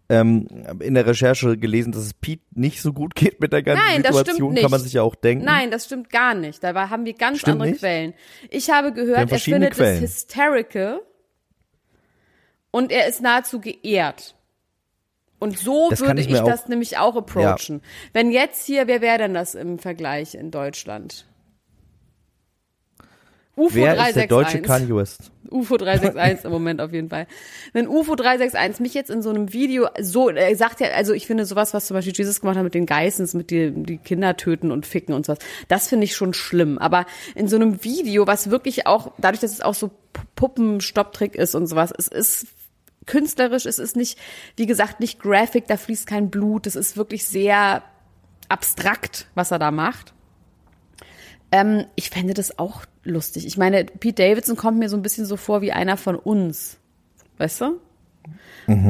[0.09, 0.47] ähm,
[0.79, 4.03] in der Recherche gelesen, dass es Pete nicht so gut geht mit der ganzen Nein,
[4.03, 4.55] Situation.
[4.55, 5.45] Kann man sich ja auch denken.
[5.45, 6.61] Nein, das stimmt gar nicht.
[6.61, 7.79] Da haben wir ganz Stimmt andere nicht?
[7.79, 8.13] Quellen.
[8.49, 10.03] Ich habe gehört, er findet Quellen.
[10.03, 10.99] es hysterical
[12.71, 14.35] und er ist nahezu geehrt.
[15.39, 17.81] Und so Das würde ich ich, das nämlich auch approachen.
[18.11, 21.25] Wenn jetzt hier, wer wäre denn das im Vergleich in Deutschland?
[23.57, 24.07] UFO Wer 361.
[24.07, 25.31] ist der deutsche Kanye West?
[25.49, 27.27] UFO 361 im Moment auf jeden Fall.
[27.73, 31.27] Wenn UFO 361 mich jetzt in so einem Video so, er sagt ja, also ich
[31.27, 34.37] finde sowas, was zum Beispiel Jesus gemacht hat mit den Geissens, mit die, die Kinder
[34.37, 36.77] töten und ficken und sowas, das finde ich schon schlimm.
[36.77, 41.35] Aber in so einem Video, was wirklich auch, dadurch, dass es auch so Pu- Puppenstopptrick
[41.35, 42.47] ist und sowas, es ist
[43.05, 44.17] künstlerisch, es ist nicht,
[44.55, 47.83] wie gesagt, nicht graphic, da fließt kein Blut, es ist wirklich sehr
[48.47, 50.13] abstrakt, was er da macht.
[51.51, 53.45] Ähm, ich fände das auch lustig.
[53.45, 56.77] Ich meine, Pete Davidson kommt mir so ein bisschen so vor wie einer von uns.
[57.37, 57.79] Weißt du?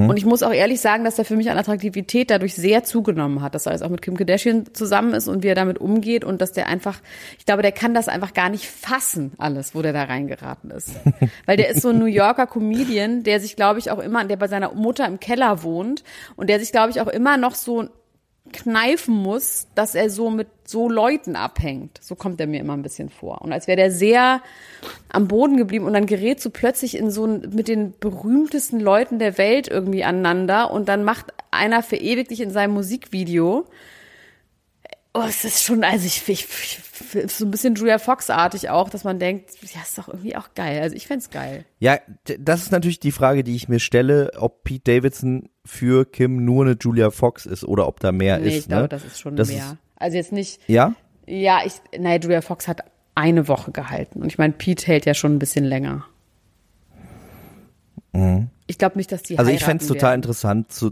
[0.09, 3.41] Und ich muss auch ehrlich sagen, dass er für mich an Attraktivität dadurch sehr zugenommen
[3.41, 6.23] hat, dass er jetzt auch mit Kim Kardashian zusammen ist und wie er damit umgeht
[6.23, 6.99] und dass der einfach,
[7.39, 10.91] ich glaube, der kann das einfach gar nicht fassen, alles, wo der da reingeraten ist.
[11.45, 14.35] Weil der ist so ein New Yorker Comedian, der sich, glaube ich, auch immer, der
[14.35, 16.03] bei seiner Mutter im Keller wohnt
[16.35, 17.87] und der sich, glaube ich, auch immer noch so
[18.51, 21.99] kneifen muss, dass er so mit so Leuten abhängt.
[22.01, 23.41] So kommt er mir immer ein bisschen vor.
[23.41, 24.41] Und als wäre der sehr
[25.09, 29.19] am Boden geblieben und dann gerät so plötzlich in so ein, mit den berühmtesten Leuten
[29.19, 33.65] der Welt irgendwie aneinander und dann macht einer verewigt dich in seinem Musikvideo.
[35.13, 36.79] Oh, es ist schon, also ich, ich, ich
[37.33, 40.81] so ein bisschen Julia Fox-artig auch, dass man denkt, ja, ist doch irgendwie auch geil.
[40.81, 41.65] Also ich fänd's geil.
[41.79, 41.97] Ja,
[42.39, 46.63] das ist natürlich die Frage, die ich mir stelle, ob Pete Davidson für Kim nur
[46.63, 48.55] eine Julia Fox ist oder ob da mehr Nee, ist.
[48.59, 48.87] ich glaube, ne?
[48.87, 49.57] das ist schon Das mehr.
[49.57, 50.95] ist- also jetzt nicht, Ja?
[51.27, 52.83] ja, ich, naja, Julia Fox hat
[53.15, 54.21] eine Woche gehalten.
[54.21, 56.05] Und ich meine, Pete hält ja schon ein bisschen länger.
[58.67, 59.39] Ich glaube nicht, dass die Mhm.
[59.39, 60.91] Also ich heiraten fänd's total interessant zu,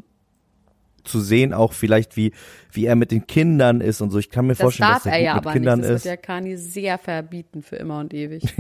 [1.04, 2.32] zu sehen, auch vielleicht, wie,
[2.72, 4.20] wie er mit den Kindern ist und so.
[4.20, 5.90] Ich kann mir Das vorstellen, dass er er gut ja mit aber Kindern nicht.
[5.90, 6.06] Das ist.
[6.06, 8.44] wird ja Kani sehr verbieten für immer und ewig.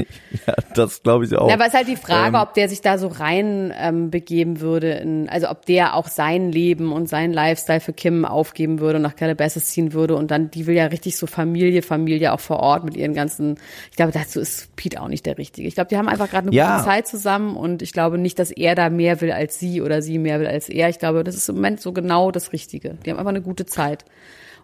[0.47, 1.47] Ja, das glaube ich auch.
[1.47, 4.09] Ja, aber es ist halt die Frage, Ähm, ob der sich da so rein ähm,
[4.11, 8.79] begeben würde, in, also ob der auch sein Leben und seinen Lifestyle für Kim aufgeben
[8.79, 12.31] würde und nach Calabasas ziehen würde und dann, die will ja richtig so Familie, Familie
[12.33, 13.55] auch vor Ort mit ihren ganzen,
[13.89, 15.67] ich glaube, dazu ist Pete auch nicht der Richtige.
[15.67, 16.75] Ich glaube, die haben einfach gerade eine Ja.
[16.77, 20.01] gute Zeit zusammen und ich glaube nicht, dass er da mehr will als sie oder
[20.01, 20.89] sie mehr will als er.
[20.89, 22.97] Ich glaube, das ist im Moment so genau das Richtige.
[23.05, 23.98] Die haben einfach eine gute Zeit.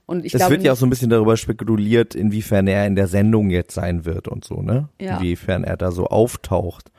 [0.05, 2.95] Und ich es glaube wird ja auch so ein bisschen darüber spekuliert, inwiefern er in
[2.95, 4.89] der Sendung jetzt sein wird und so, ne?
[5.01, 5.17] Ja.
[5.17, 6.91] Inwiefern er da so auftaucht.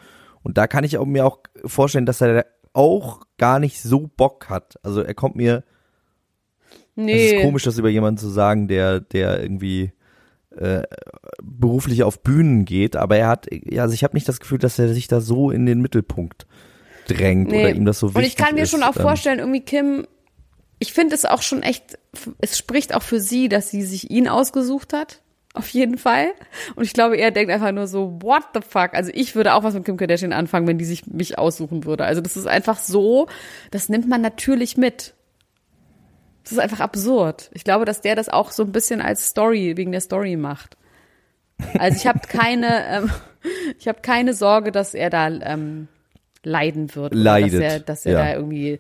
[0.43, 4.49] Und da kann ich auch, mir auch vorstellen, dass er auch gar nicht so Bock
[4.49, 4.79] hat.
[4.83, 5.65] Also er kommt mir,
[6.97, 7.37] es nee.
[7.37, 9.93] ist komisch, das über jemanden zu sagen, der, der irgendwie
[10.57, 10.83] äh,
[11.43, 14.79] beruflich auf Bühnen geht, aber er hat, ja, also ich habe nicht das Gefühl, dass
[14.79, 16.47] er sich da so in den Mittelpunkt
[17.09, 18.71] drängt oder ihm das so wichtig Und ich kann mir ist.
[18.71, 20.07] schon auch Ähm, vorstellen, irgendwie Kim,
[20.79, 21.99] ich finde es auch schon echt,
[22.39, 25.21] es spricht auch für sie, dass sie sich ihn ausgesucht hat.
[25.55, 26.33] Auf jeden Fall.
[26.75, 28.93] Und ich glaube, er denkt einfach nur so, what the fuck?
[28.93, 32.05] Also ich würde auch was mit Kim Kardashian anfangen, wenn die sich mich aussuchen würde.
[32.05, 33.27] Also das ist einfach so,
[33.71, 35.15] das nimmt man natürlich mit.
[36.43, 37.51] Das ist einfach absurd.
[37.55, 40.77] Ich glaube, dass der das auch so ein bisschen als Story, wegen der Story macht.
[41.79, 43.11] Also ich habe keine, ähm,
[43.79, 45.89] ich habe keine Sorge, dass er da ähm,
[46.43, 47.15] leiden wird.
[47.15, 48.19] Leidet, Dass er, dass er ja.
[48.19, 48.79] da irgendwie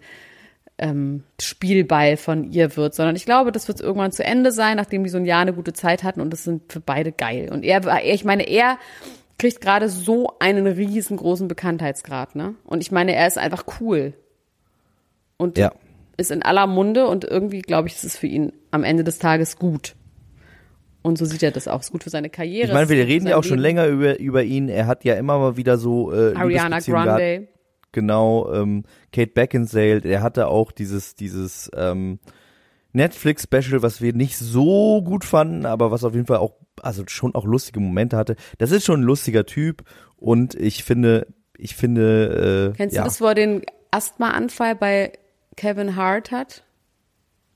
[0.79, 5.05] ähm, Spielball von ihr wird, sondern ich glaube, das wird irgendwann zu Ende sein, nachdem
[5.05, 7.49] die so ein Jahr eine gute Zeit hatten und das sind für beide geil.
[7.51, 8.79] Und er, ich meine, er
[9.39, 12.55] kriegt gerade so einen riesengroßen Bekanntheitsgrad, ne?
[12.65, 14.15] Und ich meine, er ist einfach cool.
[15.39, 15.73] Und Ja.
[16.17, 19.19] ist in aller Munde und irgendwie, glaube ich, ist es für ihn am Ende des
[19.19, 19.95] Tages gut.
[21.03, 21.81] Und so sieht er das auch.
[21.81, 22.69] Ist gut für seine Karriere.
[22.69, 23.77] Ich meine, wir reden ja auch schon Leben.
[23.77, 24.69] länger über, über ihn.
[24.69, 27.49] Er hat ja immer mal wieder so äh, Ariana Liebesbeziehungen gehabt.
[27.96, 32.18] Genau, ähm, Kate Beckinsale, der hatte auch dieses, dieses ähm,
[32.92, 37.35] Netflix-Special, was wir nicht so gut fanden, aber was auf jeden Fall auch, also schon
[37.35, 38.37] auch lustige Momente hatte.
[38.59, 39.82] Das ist schon ein lustiger Typ
[40.16, 43.00] und ich finde, ich finde, äh, Kennst ja.
[43.00, 45.12] du das, wo er den Asthmaanfall bei
[45.56, 46.64] Kevin Hart hat?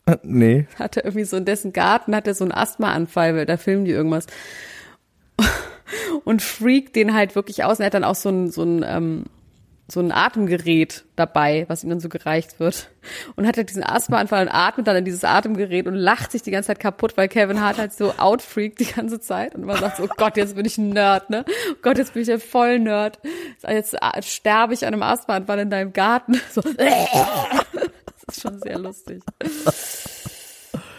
[0.23, 0.67] Nee.
[0.77, 3.85] Hat er irgendwie so in dessen Garten hat er so einen Asthmaanfall, weil da filmen
[3.85, 4.27] die irgendwas.
[6.25, 7.79] Und freakt den halt wirklich aus.
[7.79, 9.25] Und er hat dann auch so ein, so ein, ähm,
[9.91, 12.91] so ein Atemgerät dabei, was ihm dann so gereicht wird.
[13.37, 16.51] Und hat halt diesen Asthmaanfall und atmet dann in dieses Atemgerät und lacht sich die
[16.51, 19.97] ganze Zeit kaputt, weil Kevin Hart halt so outfreakt die ganze Zeit und man sagt
[19.97, 21.45] so, oh Gott, jetzt bin ich ein Nerd, ne?
[21.71, 23.19] Oh Gott, jetzt bin ich ein voll Nerd.
[23.67, 26.41] Jetzt sterbe ich an einem Asthmaanfall in deinem Garten.
[26.51, 26.73] So, das
[28.29, 29.23] ist schon sehr lustig.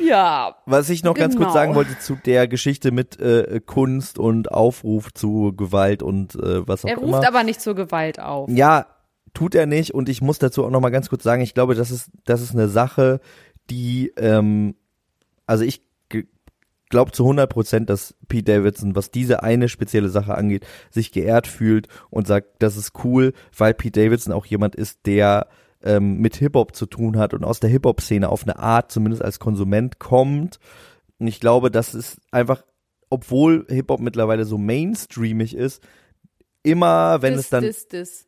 [0.04, 1.54] Ja, Was ich noch ganz kurz Genau.
[1.54, 6.84] sagen wollte zu der Geschichte mit äh, Kunst und Aufruf zu Gewalt und äh, was
[6.86, 7.18] auch er immer.
[7.18, 8.50] ruft aber nicht zur Gewalt auf.
[8.50, 8.88] Ja,
[9.34, 9.94] tut er nicht.
[9.94, 12.42] Und ich muss dazu auch noch mal ganz kurz sagen, ich glaube, das ist, das
[12.42, 13.20] ist eine Sache,
[13.70, 14.76] die, ähm,
[15.46, 15.82] also ich
[16.90, 21.48] glaube zu 100 Prozent, dass Pete Davidson, was diese eine spezielle Sache angeht, sich geehrt
[21.48, 25.48] fühlt und sagt, das ist cool, weil Pete Davidson auch jemand ist, der
[25.84, 29.40] ähm, mit Hip-Hop zu tun hat und aus der Hip-Hop-Szene auf eine Art zumindest als
[29.40, 30.60] Konsument kommt.
[31.20, 32.64] Und ich glaube, das ist einfach,
[33.10, 35.84] obwohl Hip-Hop mittlerweile so mainstreamig ist,
[36.64, 38.28] immer, wenn das, es dann das, das.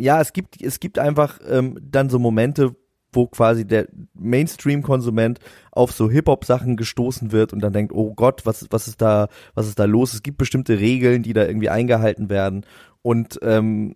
[0.00, 2.74] ja, es gibt, es gibt einfach ähm, dann so Momente,
[3.12, 5.40] wo quasi der Mainstream-Konsument
[5.72, 9.68] auf so Hip-Hop-Sachen gestoßen wird und dann denkt, oh Gott, was, was ist da, was
[9.68, 10.14] ist da los?
[10.14, 12.66] Es gibt bestimmte Regeln, die da irgendwie eingehalten werden.
[13.02, 13.94] Und ähm,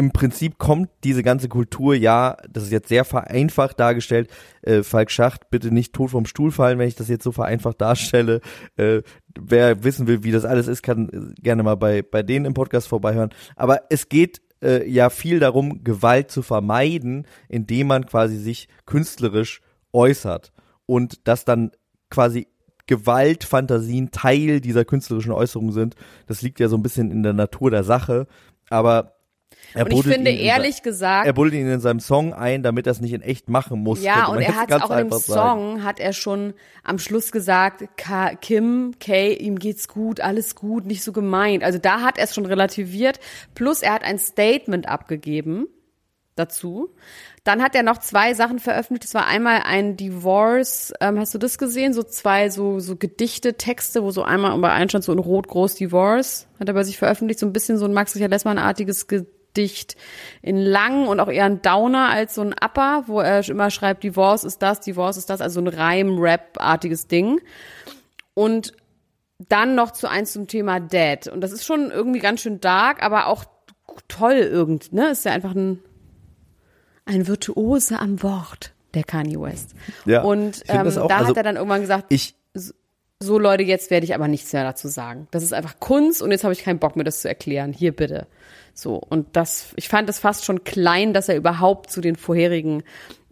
[0.00, 4.30] im Prinzip kommt diese ganze Kultur, ja, das ist jetzt sehr vereinfacht dargestellt.
[4.62, 7.82] Äh, Falk Schacht, bitte nicht tot vom Stuhl fallen, wenn ich das jetzt so vereinfacht
[7.82, 8.40] darstelle.
[8.76, 9.02] Äh,
[9.38, 12.54] wer wissen will, wie das alles ist, kann äh, gerne mal bei, bei denen im
[12.54, 13.28] Podcast vorbeihören.
[13.56, 19.60] Aber es geht äh, ja viel darum, Gewalt zu vermeiden, indem man quasi sich künstlerisch
[19.92, 20.50] äußert.
[20.86, 21.72] Und dass dann
[22.08, 22.48] quasi
[22.86, 25.94] Gewaltfantasien Teil dieser künstlerischen Äußerung sind.
[26.26, 28.26] Das liegt ja so ein bisschen in der Natur der Sache.
[28.70, 29.19] Aber
[29.74, 32.32] Er Und ich finde ihn in ehrlich se- gesagt, Er buddelt ihn in seinem Song
[32.34, 34.02] ein, damit er es nicht in echt machen muss.
[34.02, 35.60] Ja, und er hat auch in dem einfach sagen.
[35.76, 40.86] Song, hat er schon am Schluss gesagt, Ka Kim, Kay, ihm geht's gut, alles gut,
[40.86, 41.62] nicht so gemeint.
[41.62, 43.20] Also da hat er es schon relativiert.
[43.54, 45.68] Plus er hat ein Statement abgegeben
[46.34, 46.90] dazu.
[47.44, 49.04] Dann hat er noch zwei Sachen veröffentlicht.
[49.04, 51.92] Das war einmal ein Divorce, ähm, hast du das gesehen?
[51.92, 55.48] So zwei so, so Gedichte, Texte, wo so einmal bei einem stand so in Rot
[55.48, 56.48] groß Divorce.
[56.58, 57.38] Hat er bei sich veröffentlicht.
[57.40, 59.30] So ein bisschen so ein Max Richard Lessmann-artiges Gedicht
[60.42, 64.02] in lang und auch eher ein Downer als so ein Upper, wo er immer schreibt,
[64.04, 65.40] Divorce ist das, Divorce ist das.
[65.40, 67.40] Also ein Reim-Rap-artiges Ding.
[68.34, 68.72] Und
[69.48, 71.26] dann noch zu eins zum Thema Dad.
[71.28, 73.44] Und das ist schon irgendwie ganz schön dark, aber auch
[74.08, 75.10] toll irgend, ne?
[75.10, 75.80] Ist ja einfach ein,
[77.04, 79.74] ein Virtuose am Wort, der Kanye West.
[80.04, 82.34] Ja, Und ähm, auch- da also hat er dann irgendwann gesagt, Ich,
[83.22, 85.28] so Leute, jetzt werde ich aber nichts mehr dazu sagen.
[85.30, 87.72] Das ist einfach Kunst und jetzt habe ich keinen Bock mir das zu erklären.
[87.72, 88.26] Hier bitte.
[88.80, 92.82] So und das, ich fand es fast schon klein, dass er überhaupt zu den vorherigen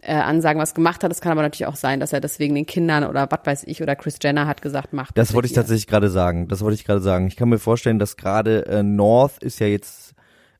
[0.01, 1.11] äh, Ansagen was gemacht hat.
[1.11, 3.81] Es kann aber natürlich auch sein, dass er deswegen den Kindern oder was weiß ich
[3.81, 5.17] oder Chris Jenner hat gesagt, macht.
[5.17, 5.61] Das wollte ich hier.
[5.61, 6.47] tatsächlich gerade sagen.
[6.47, 7.27] Das wollte ich gerade sagen.
[7.27, 10.13] Ich kann mir vorstellen, dass gerade äh, North ist ja jetzt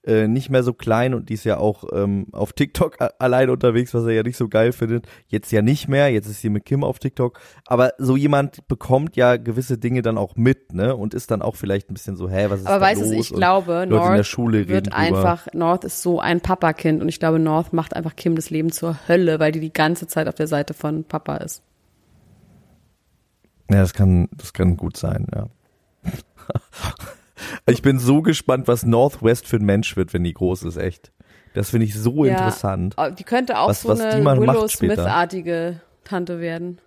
[0.09, 3.51] äh, nicht mehr so klein und die ist ja auch ähm, auf TikTok a- alleine
[3.51, 5.07] unterwegs, was er ja nicht so geil findet.
[5.27, 6.09] Jetzt ja nicht mehr.
[6.09, 7.39] Jetzt ist sie mit Kim auf TikTok.
[7.65, 10.95] Aber so jemand bekommt ja gewisse Dinge dann auch mit, ne?
[10.95, 13.09] Und ist dann auch vielleicht ein bisschen so, hä, was ist Aber da weißt los?
[13.11, 17.19] du, ich Und glaube, Leute North wird einfach, North ist so ein Papakind und ich
[17.19, 20.35] glaube, North macht einfach Kim das Leben zur Hölle, weil die die ganze Zeit auf
[20.35, 21.61] der Seite von Papa ist.
[23.69, 25.47] Ja, das kann, das kann gut sein, ja.
[27.67, 31.11] ich bin so gespannt, was Northwest für ein Mensch wird, wenn die groß ist, echt.
[31.53, 32.33] Das finde ich so Ja.
[32.33, 32.95] interessant.
[32.97, 34.67] Oh, Die könnte auch Was- so was eine Willow.
[34.67, 36.79] Smith-artige Tante werden.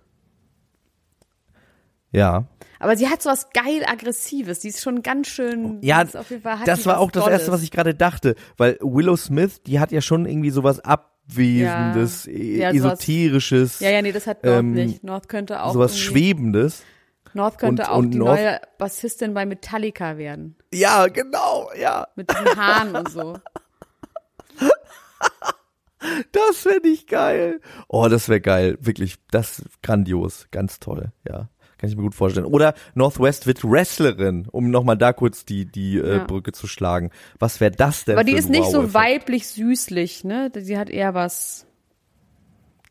[2.11, 2.45] Ja.
[2.79, 4.59] Aber sie hat so was geil Aggressives.
[4.59, 5.79] Die ist schon ganz schön.
[5.81, 9.91] Ja, das war auch das erste, was ich gerade dachte, weil Willow Smith, die hat
[9.91, 14.59] ja schon irgendwie sowas abwesendes, e- Ja, sowas- esoterisches, Ja, ja, nee, das hat North
[14.59, 15.03] ähm, nicht.
[15.03, 15.73] North könnte auch.
[15.73, 16.83] sowas schwebendes.
[17.35, 20.55] North könnte und- auch und die North- neue Bassistin bei Metallica werden.
[20.73, 22.07] Ja, genau, ja.
[22.15, 23.37] Mit diesen Haaren und so.
[26.33, 27.61] Das fände ich geil.
[27.87, 28.77] Oh, das wäre geil.
[28.81, 30.47] Wirklich, das ist grandios.
[30.51, 31.47] Ganz toll, ja.
[31.77, 32.45] Kann ich mir gut vorstellen.
[32.45, 36.23] Oder Northwest wird Wrestlerin, um nochmal da kurz die, die äh, Ja.
[36.25, 37.09] Brücke zu schlagen.
[37.39, 38.93] Was wäre das denn Aber die ist nicht so Wow-Effekt?
[38.93, 40.51] weiblich süßlich, ne?
[40.53, 41.65] Sie hat eher was.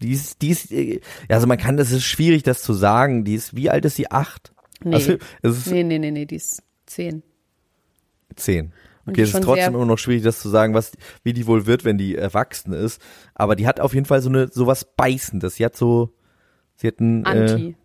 [0.02, 3.24] Die ist, die ist, äh, also man kann, das ist schwierig, das zu sagen.
[3.24, 4.10] Die ist, wie alt ist sie?
[4.10, 4.52] Acht?
[4.84, 4.94] Nee.
[5.42, 7.22] Also, Nee, nee, nee, nee, die ist zehn.
[8.36, 8.72] zehn.
[9.04, 10.92] Und Okay, es ist trotzdem immer noch schwierig, das zu sagen, was,
[11.24, 13.02] wie die wohl wird, wenn die erwachsen ist.
[13.34, 15.56] Aber die hat auf jeden Fall so eine, so was Beißendes.
[15.56, 16.14] Sie hat so,
[16.76, 17.76] sie hat ein, äh, Anti.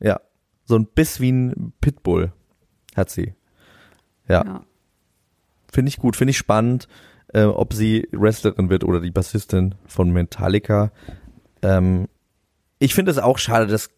[0.00, 0.20] ja,
[0.64, 2.32] so ein Biss wie ein Pitbull
[2.94, 3.34] hat sie.
[4.28, 4.64] Ja, ja.
[5.72, 6.88] finde ich gut, finde ich spannend,
[7.32, 10.92] äh, ob sie Wrestlerin wird oder die Bassistin von Metallica.
[11.62, 12.08] Ähm,
[12.78, 13.90] ich finde es auch schade, dass,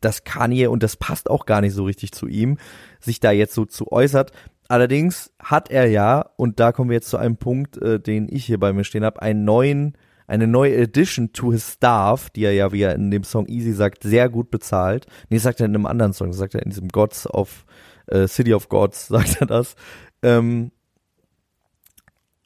[0.00, 2.58] dass Kanye, und das passt auch gar nicht so richtig zu ihm,
[3.00, 4.32] sich da jetzt so zu äußert.
[4.68, 8.44] Allerdings hat er ja, und da kommen wir jetzt zu einem Punkt, äh, den ich
[8.46, 9.96] hier bei mir stehen habe, einen neuen,
[10.26, 13.72] eine neue Addition to his staff, die er ja, wie er in dem Song Easy
[13.72, 15.06] sagt, sehr gut bezahlt.
[15.28, 17.66] Nee, sagt er in einem anderen Song, sagt er in diesem Gods of,
[18.06, 19.76] äh, City of Gods, sagt er das.
[20.22, 20.72] Ähm,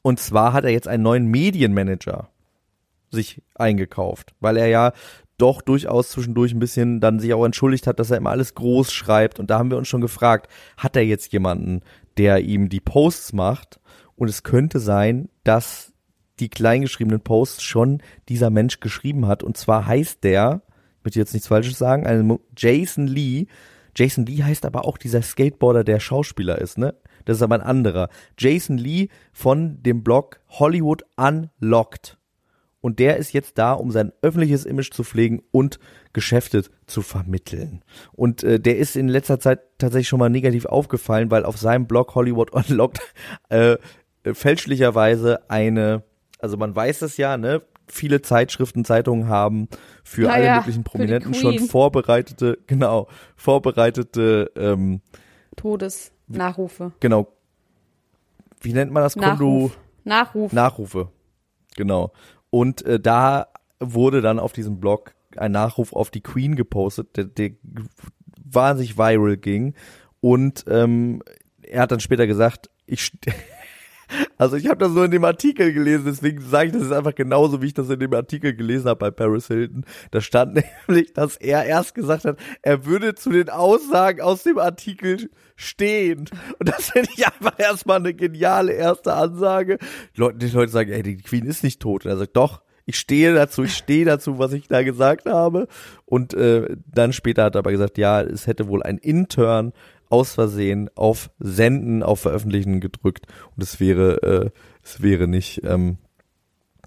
[0.03, 2.31] und zwar hat er jetzt einen neuen Medienmanager
[3.11, 4.93] sich eingekauft, weil er ja
[5.39, 8.93] doch durchaus zwischendurch ein bisschen dann sich auch entschuldigt hat, dass er immer alles groß
[8.93, 9.39] schreibt.
[9.39, 11.83] Und da haben wir uns schon gefragt, hat er jetzt jemanden,
[12.17, 13.81] der ihm die Posts macht?
[14.17, 15.93] Und es könnte sein, dass
[16.41, 19.45] die kleingeschriebenen Posts schon dieser Mensch geschrieben hat.
[19.45, 20.63] Und zwar heißt der,
[20.99, 23.47] ich möchte jetzt nichts Falsches sagen, ein Jason Lee.
[23.97, 26.95] Jason Lee heißt aber auch dieser Skateboarder, der Schauspieler ist, ne?
[27.25, 28.09] Das ist aber ein anderer.
[28.39, 32.18] Jason Lee von dem Blog Hollywood Unlocked.
[32.81, 35.81] Und der ist jetzt da, um sein öffentliches Image zu pflegen und
[36.13, 37.83] Geschäfte zu vermitteln.
[38.13, 41.87] Und äh, der ist in letzter Zeit tatsächlich schon mal negativ aufgefallen, weil auf seinem
[41.87, 43.01] Blog Hollywood Unlocked
[43.51, 43.77] äh,
[44.23, 46.05] äh, fälschlicherweise eine,
[46.39, 47.63] also man weiß es ja, ne?
[47.91, 49.69] Viele Zeitschriften, Zeitungen haben
[50.05, 55.01] für Ja, alle ja, möglichen Prominenten schon vorbereitete, genau, vorbereitete, ähm,
[55.57, 56.93] Todesnachrufe.
[57.01, 57.29] genau,
[58.61, 59.17] wie nennt man das?
[59.17, 59.79] Nachruf.
[60.05, 60.53] Nachruf.
[60.53, 61.09] Nachrufe.
[61.77, 62.13] Genau.
[62.51, 63.49] Und äh, da
[63.81, 67.51] wurde dann auf diesem Blog ein Nachruf auf die Queen gepostet, der, der
[68.45, 69.75] wahnsinnig viral ging.
[70.21, 71.23] Und ähm,
[71.63, 73.13] er hat dann später gesagt, ich
[74.37, 77.15] Also ich habe das nur in dem Artikel gelesen, deswegen sage ich das ist einfach
[77.15, 79.85] genauso, wie ich das in dem Artikel gelesen habe bei Paris Hilton.
[80.11, 84.59] Da stand nämlich, dass er erst gesagt hat, er würde zu den Aussagen aus dem
[84.59, 86.29] Artikel stehen.
[86.59, 89.79] Und das finde ich einfach erstmal eine geniale erste Ansage.
[90.17, 92.05] Die Leute, die Leute sagen, ey, die Queen ist nicht tot.
[92.05, 95.69] Und er sagt, doch, ich stehe dazu, ich stehe dazu, was ich da gesagt habe.
[96.07, 99.75] Und äh, dann später hat er aber gesagt, ja, es hätte wohl ein Intern
[100.11, 104.51] aus Versehen auf Senden, auf Veröffentlichen gedrückt und es wäre, äh,
[104.83, 105.99] es wäre nicht, ähm,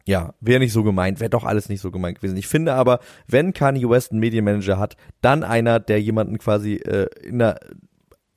[0.05, 2.37] ja, wäre nicht so gemeint, wäre doch alles nicht so gemeint gewesen.
[2.37, 7.07] Ich finde aber, wenn Kanye West einen Medienmanager hat, dann einer, der jemanden quasi äh,
[7.23, 7.59] in der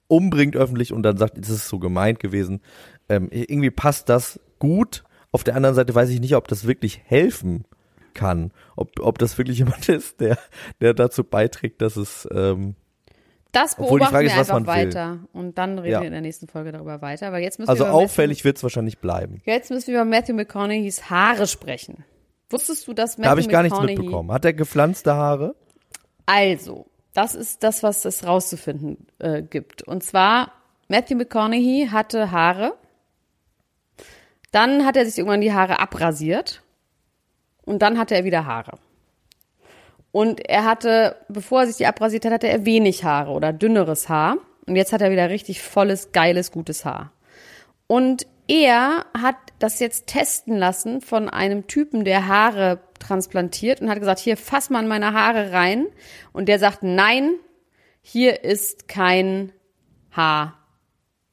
[0.06, 2.60] umbringt öffentlich und dann sagt, es ist so gemeint gewesen.
[3.08, 5.04] Ähm, irgendwie passt das gut.
[5.32, 7.64] Auf der anderen Seite weiß ich nicht, ob das wirklich helfen
[8.12, 8.52] kann.
[8.76, 10.38] Ob, ob das wirklich jemand ist, der,
[10.80, 12.76] der dazu beiträgt, dass es ähm,
[13.54, 14.86] Das Obwohl die beobachten Frage wir ist, was einfach man will.
[14.88, 15.18] weiter.
[15.32, 16.00] Und dann reden Ja.
[16.00, 17.32] wir in der nächsten Folge darüber weiter.
[17.32, 19.40] Weil jetzt müssen also wir auffällig wird es wahrscheinlich bleiben.
[19.44, 22.04] Jetzt müssen wir über Matthew McConaughey's Haare sprechen.
[22.50, 24.32] Wusstest du, dass Matthew Da habe ich gar nichts McConaughey mitbekommen.
[24.32, 25.54] Hat er gepflanzte Haare?
[26.26, 29.82] Also, das ist das, was es rauszufinden äh, gibt.
[29.82, 30.52] Und zwar,
[30.88, 32.74] Matthew McConaughey hatte Haare.
[34.52, 36.62] Dann hat er sich irgendwann die Haare abrasiert.
[37.64, 38.78] Und dann hatte er wieder Haare.
[40.14, 44.08] Und er hatte, bevor er sich die abrasiert hat, hatte er wenig Haare oder dünneres
[44.08, 44.36] Haar.
[44.64, 47.10] Und jetzt hat er wieder richtig volles, geiles, gutes Haar.
[47.88, 53.98] Und er hat das jetzt testen lassen von einem Typen, der Haare transplantiert und hat
[53.98, 55.88] gesagt, hier, fass mal in meine Haare rein.
[56.32, 57.32] Und der sagt, nein,
[58.00, 59.50] hier ist kein
[60.12, 60.60] Haar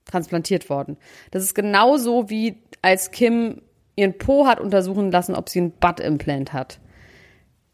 [0.06, 0.98] transplantiert worden.
[1.30, 3.62] Das ist genauso wie als Kim
[3.96, 6.80] ihren Po hat untersuchen lassen, ob sie ein Butt-Implant hat.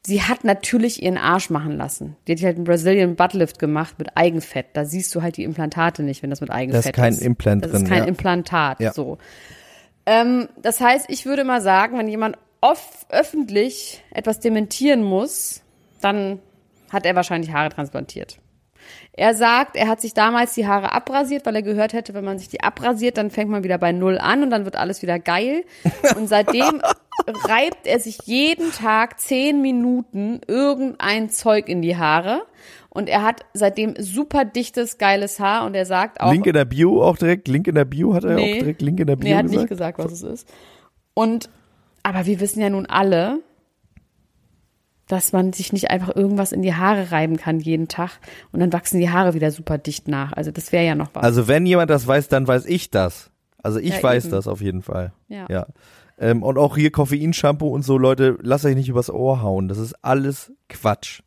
[0.07, 2.15] Sie hat natürlich ihren Arsch machen lassen.
[2.27, 4.67] Die hat halt einen Brazilian Buttlift gemacht mit Eigenfett.
[4.71, 6.85] Da siehst du halt die Implantate nicht, wenn das mit Eigenfett ist.
[6.85, 8.05] ist kein Implant Das drin, ist kein ja.
[8.05, 8.93] Implantat, Ja.
[8.93, 9.17] so.
[10.05, 15.61] Ähm, das heißt, ich würde mal sagen, wenn jemand off öffentlich etwas dementieren muss,
[15.99, 16.39] dann
[16.89, 18.39] hat er wahrscheinlich Haare transplantiert.
[19.11, 22.39] Er sagt, er hat sich damals die Haare abrasiert, weil er gehört hätte, wenn man
[22.39, 25.19] sich die abrasiert, dann fängt man wieder bei Null an und dann wird alles wieder
[25.19, 25.65] geil.
[26.15, 26.81] Und seitdem
[27.25, 32.43] reibt er sich jeden Tag zehn Minuten irgendein Zeug in die Haare.
[32.89, 36.31] Und er hat seitdem super dichtes, geiles Haar und er sagt auch.
[36.31, 38.53] Link in der Bio auch direkt, Link in der Bio hat er Nee.
[38.55, 39.61] auch direkt Link in der Bio Nee, er hat gesagt.
[39.61, 40.49] nicht gesagt, was es ist.
[41.13, 41.49] Und,
[42.03, 43.39] aber wir wissen ja nun alle,
[45.07, 48.19] dass man sich nicht einfach irgendwas in die Haare reiben kann jeden Tag
[48.51, 50.33] und dann wachsen die Haare wieder super dicht nach.
[50.33, 51.23] Also das wäre ja noch was.
[51.23, 53.31] Also wenn jemand das weiß, dann weiß ich das.
[53.63, 54.31] Also ich Ja, weiß eben.
[54.33, 55.13] das auf jeden Fall.
[55.29, 55.45] Ja.
[55.49, 55.67] ja.
[56.17, 59.67] Ähm, und auch hier Koffeinshampoo und so, Leute, lasst euch nicht übers Ohr hauen.
[59.67, 61.21] Das ist alles Quatsch.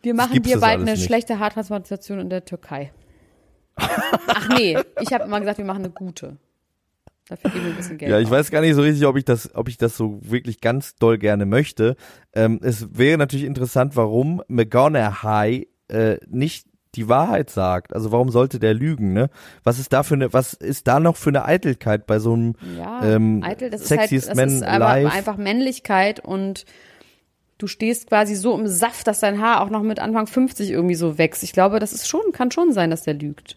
[0.00, 1.04] wir machen dir bald eine nicht.
[1.04, 2.92] schlechte Haartransplantation in der Türkei.
[3.76, 6.36] Ach nee, ich habe immer gesagt, wir machen eine gute.
[7.28, 8.10] Dafür geben wir ein bisschen Geld.
[8.10, 8.32] Ja, ich aus.
[8.32, 11.18] weiß gar nicht so richtig, ob ich das, ob ich das so wirklich ganz doll
[11.18, 11.96] gerne möchte.
[12.34, 17.94] Ähm, es wäre natürlich interessant, warum McGonaghy äh, nicht die Wahrheit sagt.
[17.94, 19.30] Also warum sollte der lügen, ne?
[19.64, 22.54] Was ist da für eine, was ist da noch für eine Eitelkeit bei so einem
[22.78, 25.10] Ja, ähm, eitel, das ist halt, Sexiest das Man ist aber Alive?
[25.12, 26.66] einfach Männlichkeit und
[27.58, 30.94] du stehst quasi so im Saft, dass dein Haar auch noch mit Anfang 50 irgendwie
[30.96, 31.42] so wächst.
[31.42, 33.56] Ich glaube, das ist schon, kann schon sein, dass der lügt.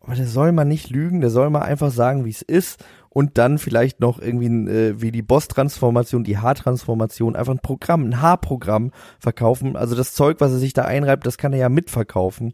[0.00, 2.84] Aber der soll mal nicht lügen, der soll mal einfach sagen, wie es ist
[3.14, 8.20] und dann vielleicht noch irgendwie äh, wie die Boss-Transformation, die Haartransformation, einfach ein Programm, ein
[8.20, 9.76] Haarprogramm verkaufen.
[9.76, 12.52] Also das Zeug, was er sich da einreibt, das kann er ja mitverkaufen.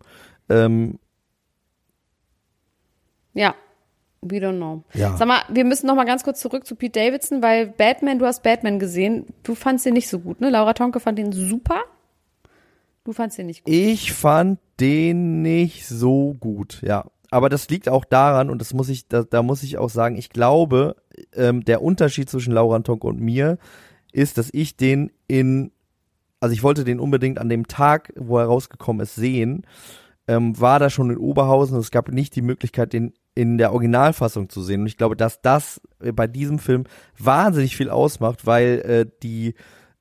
[0.49, 1.01] Ähm,
[3.35, 3.55] Ja.
[4.23, 4.85] We don't know.
[4.93, 5.17] Ja.
[5.17, 8.27] Sag mal, wir müssen noch mal ganz kurz zurück zu Pete Davidson, weil Batman, du
[8.27, 9.25] hast Batman gesehen.
[9.43, 10.51] Du fandst den nicht so gut, ne?
[10.51, 11.81] Laura Tonke fand den super.
[13.05, 13.73] Du fandst den nicht gut.
[13.73, 17.07] ich fand den nicht so gut, ja.
[17.31, 20.17] Aber das liegt auch daran, und das muss ich, da, da muss ich auch sagen,
[20.17, 20.97] ich glaube,
[21.35, 23.59] ähm, der Unterschied zwischen Laura Tonk und mir
[24.13, 25.71] ist, dass ich den in,
[26.41, 29.65] also ich wollte den unbedingt an dem Tag, wo er rausgekommen ist, sehen,
[30.27, 33.73] ähm, war da schon in Oberhausen und es gab nicht die Möglichkeit, den in der
[33.73, 34.81] Originalfassung zu sehen.
[34.83, 36.85] Und ich glaube, dass das äh, bei diesem Film
[37.19, 39.55] wahnsinnig viel ausmacht, weil äh, die,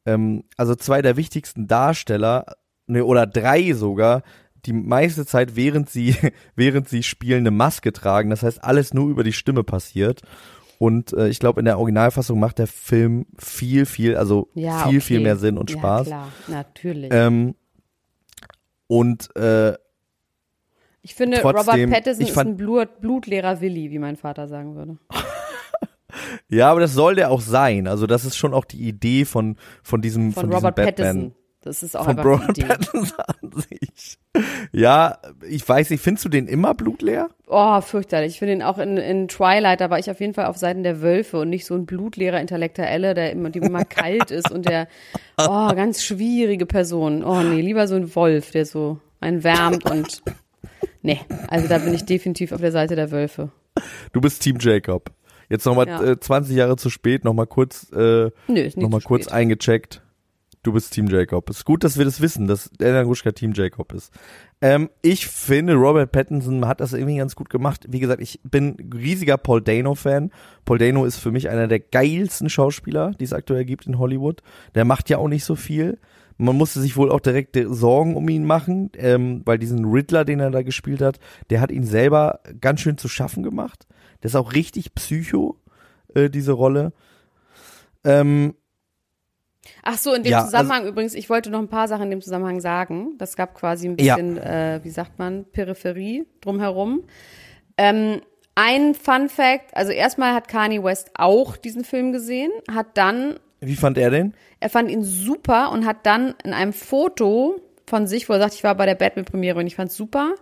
[0.05, 2.55] ähm, also zwei der wichtigsten Darsteller,
[2.87, 4.23] ne, oder drei sogar,
[4.65, 6.15] die meiste Zeit, während sie,
[6.55, 8.29] während sie spielen, eine Maske tragen.
[8.29, 10.21] Das heißt, alles nur über die Stimme passiert.
[10.77, 14.97] Und äh, ich glaube, in der Originalfassung macht der Film viel, viel, also Ja, viel,
[14.97, 15.01] okay.
[15.01, 16.07] viel mehr Sinn und ja, Spaß.
[16.07, 17.11] klar, natürlich.
[17.13, 17.55] Ähm,
[18.87, 19.73] und äh,
[21.01, 24.97] ich finde, trotzdem, Robert Pattinson ist ein Blut, blutleerer Willi, wie mein Vater sagen würde.
[26.49, 27.87] ja, aber das soll der auch sein.
[27.87, 30.95] Also das ist schon auch die Idee von von diesem Von von, diesem Robert Batman.
[30.95, 31.35] Pattinson.
[31.61, 32.69] Das ist auch Von einfach die Idee.
[32.69, 34.17] Pattinson an sich.
[34.71, 37.29] Ja, ich weiß nicht, findest du den immer blutleer?
[37.47, 38.33] Oh, fürchterlich.
[38.33, 40.83] Ich finde ihn auch in, in Twilight, da war ich auf jeden Fall auf Seiten
[40.83, 44.67] der Wölfe und nicht so ein blutleerer Intellektuelle, der immer, dem immer kalt ist und
[44.69, 44.87] der,
[45.37, 47.23] oh, ganz schwierige Person.
[47.23, 50.21] Oh nee, lieber so ein Wolf, der so einen wärmt und,
[51.01, 53.51] nee, also da bin ich definitiv auf der Seite der Wölfe.
[54.13, 55.11] Du bist Team Jacob.
[55.49, 56.01] Jetzt nochmal Ja.
[56.03, 58.29] äh, 20 Jahre zu spät, nochmal kurz, äh,
[58.75, 59.33] nochmal kurz spät.
[59.33, 60.03] eingecheckt.
[60.61, 61.49] Du bist Team Jacob.
[61.49, 64.11] Ist gut, dass wir das wissen, dass Elena Gruschka Team Jacob ist.
[64.59, 67.85] Ähm, ich finde, Robert Pattinson hat das irgendwie ganz gut gemacht.
[67.87, 70.31] Wie gesagt, ich bin riesiger Paul Dano-Fan.
[70.65, 74.43] Paul Dano ist für mich einer der geilsten Schauspieler, die es aktuell gibt in Hollywood.
[74.75, 75.97] Der macht ja auch nicht so viel.
[76.37, 80.41] Man musste sich wohl auch direkt Sorgen um ihn machen, ähm, weil diesen Riddler, den
[80.41, 83.87] er da gespielt hat, der hat ihn selber ganz schön zu schaffen gemacht.
[84.23, 85.57] Der ist auch richtig psycho,
[86.13, 86.91] äh, diese Rolle.
[88.03, 88.55] Ähm,
[89.83, 92.11] Ach so, in dem Ja, also Zusammenhang übrigens, ich wollte noch ein paar Sachen in
[92.11, 93.17] dem Zusammenhang sagen.
[93.17, 94.15] Das gab quasi ein Ja.
[94.15, 97.03] bisschen, äh, wie sagt man, Peripherie drumherum.
[97.77, 98.21] Ähm,
[98.55, 103.75] ein Fun Fact, also erstmal hat Kanye West auch diesen Film gesehen, hat dann, wie
[103.77, 104.33] fand er den?
[104.59, 108.55] er fand ihn super und hat dann in einem Foto von sich, wo er sagt,
[108.55, 110.35] ich war bei der Batman-Premiere und ich fand's super,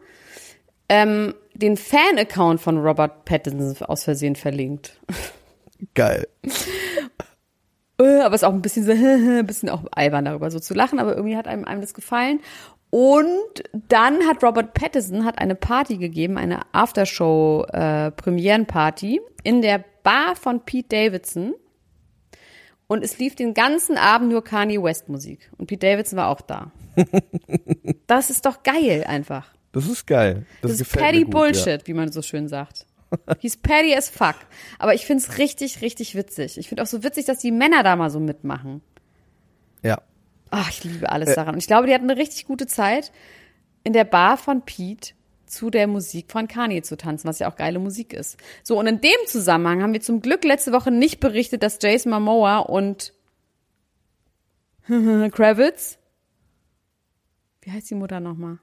[0.90, 5.00] ähm, den Fan-Account von Robert Pattinson aus Versehen verlinkt.
[5.94, 6.28] Geil.
[8.00, 10.74] Äh, aber es ist auch ein bisschen so, ein bisschen auch albern darüber so zu
[10.74, 12.40] lachen, aber irgendwie hat einem, einem das gefallen.
[12.90, 19.84] Und dann hat Robert Pattinson hat eine Party gegeben, eine Aftershow äh, Premierenparty in der
[20.04, 21.54] Bar von Pete Davidson.
[22.88, 25.52] Und es lief den ganzen Abend nur Kanye West Musik.
[25.58, 26.72] Und Pete Davidson war auch da.
[28.08, 29.52] das ist doch geil einfach.
[29.74, 30.46] Das ist geil.
[30.62, 32.87] Das, Das, ist petty gut, Bullshit, wie man so schön sagt.
[33.40, 34.36] He's petty as fuck.
[34.80, 36.58] Aber ich find's richtig, richtig witzig.
[36.58, 38.82] Ich find auch so witzig, dass die Männer da mal so mitmachen.
[39.84, 40.02] Ja.
[40.50, 41.10] Ach, ich liebe Äh.
[41.10, 41.56] alles daran.
[41.56, 43.12] Und ich glaube, die hatten eine richtig gute Zeit,
[43.84, 45.14] in der Bar von Pete
[45.46, 48.38] zu der Musik von Kanye zu tanzen, was ja auch geile Musik ist.
[48.64, 52.12] So, und in dem Zusammenhang haben wir zum Glück letzte Woche nicht berichtet, dass Jason
[52.12, 53.14] Momoa und
[54.88, 55.98] Kravitz,
[57.62, 58.60] wie heißt die Mutter nochmal?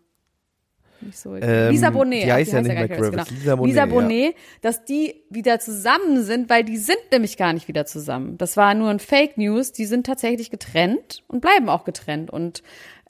[1.04, 1.34] Nicht so.
[1.36, 2.24] Ähm, Lisa Bonet.
[2.24, 3.28] die heißt ja nicht mehr Kravitz, Kravitz.
[3.28, 3.44] Genau.
[3.44, 3.86] Lisa Bonet, Lisa ja.
[3.86, 8.38] Bonet, dass die wieder zusammen sind, weil die sind nämlich gar nicht wieder zusammen.
[8.38, 9.72] Das war nur ein Fake News.
[9.72, 12.30] Die sind tatsächlich getrennt und bleiben auch getrennt.
[12.30, 12.62] Und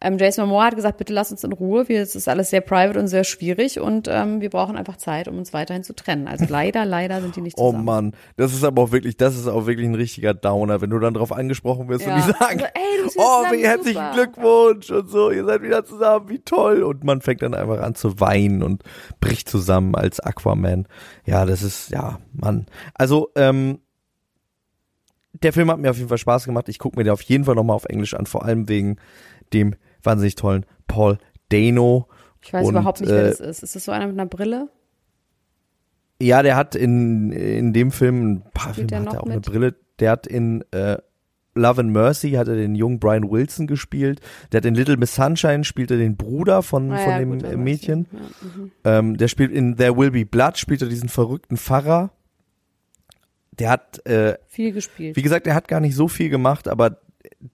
[0.04, 1.88] ähm, Jason Momoa hat gesagt, bitte lass uns in Ruhe.
[1.88, 5.26] Wir, es ist alles sehr private und sehr schwierig und ähm, wir brauchen einfach Zeit,
[5.26, 6.28] um uns weiterhin zu trennen.
[6.28, 7.84] Also leider, leider sind die nicht Oh zusammen.
[7.84, 10.98] Mann, das ist aber auch wirklich, das ist auch wirklich ein richtiger Downer, wenn du
[10.98, 12.14] dann drauf angesprochen wirst Ja.
[12.14, 14.02] und die sagen, Also, ey, du bist oh, wie herzlichen.
[14.12, 16.82] Glückwunsch und so, ihr seid wieder zusammen, wie toll.
[16.82, 18.82] Und man fängt dann einfach an zu weinen und
[19.20, 20.86] bricht zusammen als Aquaman.
[21.24, 22.66] Ja, das ist, ja, Mann.
[22.94, 23.78] Also, ähm,
[25.42, 26.68] der Film hat mir auf jeden Fall Spaß gemacht.
[26.68, 28.96] Ich gucke mir den auf jeden Fall nochmal auf Englisch an, vor allem wegen
[29.52, 29.74] dem
[30.04, 32.08] wahnsinnig tollen Paul Dano.
[32.42, 33.62] Ich weiß Und, überhaupt nicht, wer äh, das ist.
[33.62, 34.68] Ist das so einer mit einer Brille?
[36.20, 39.26] Ja, der hat in, in dem Film, ein paar Spielt Filme der hat er auch
[39.26, 39.46] eine mit?
[39.46, 39.74] Brille.
[40.00, 40.98] Der hat in äh,
[41.54, 44.20] Love and Mercy hat er den jungen Brian Wilson gespielt.
[44.50, 47.38] Der hat in Little Miss Sunshine spielt er den Bruder von, Ah von ja, dem
[47.38, 48.06] gut, Mädchen.
[48.12, 48.70] Ja, mhm.
[48.84, 52.10] Ähm, der spielt in There Will Be Blood, spielt er diesen verrückten Pfarrer.
[53.52, 55.16] Der hat, äh, Viel gespielt.
[55.16, 56.98] wie gesagt, er hat gar nicht so viel gemacht, aber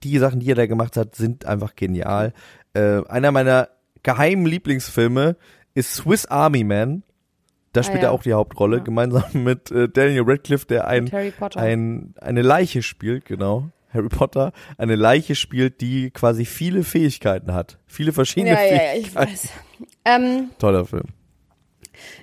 [0.03, 2.33] die Sachen, die er da gemacht hat, sind einfach genial.
[2.73, 3.69] Äh, einer meiner
[4.03, 5.35] geheimen Lieblingsfilme
[5.73, 7.03] ist Swiss Army Man.
[7.73, 8.07] Da spielt Ah, ja.
[8.09, 8.83] er auch die Hauptrolle, Ja.
[8.83, 11.09] gemeinsam mit äh, Daniel Radcliffe, der ein,
[11.55, 13.69] ein, eine Leiche spielt, genau.
[13.93, 17.77] Harry Potter, eine Leiche spielt, die quasi viele Fähigkeiten hat.
[17.87, 19.31] Viele verschiedene ja, ja, ja, ich Fähigkeiten.
[19.31, 19.49] weiß.
[20.05, 21.03] Ähm, Toller Film.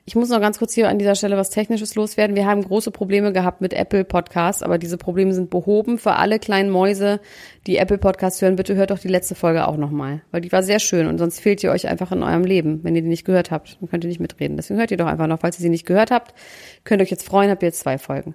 [0.04, 2.36] Ich muss noch ganz kurz hier an dieser Stelle was Technisches loswerden.
[2.36, 5.98] Wir haben große Probleme gehabt mit Apple Podcasts, aber diese Probleme sind behoben.
[5.98, 7.20] Für alle kleinen Mäuse,
[7.66, 10.62] die Apple Podcasts hören, bitte hört doch die letzte Folge auch nochmal, weil die war
[10.62, 13.24] sehr schön und sonst fehlt ihr euch einfach in eurem Leben, wenn ihr die nicht
[13.24, 13.78] gehört habt.
[13.80, 14.56] Dann könnt ihr nicht mitreden.
[14.56, 15.40] Deswegen hört ihr doch einfach noch.
[15.40, 16.34] Falls ihr sie nicht gehört habt,
[16.84, 18.34] könnt ihr euch jetzt freuen, habt ihr jetzt zwei Folgen.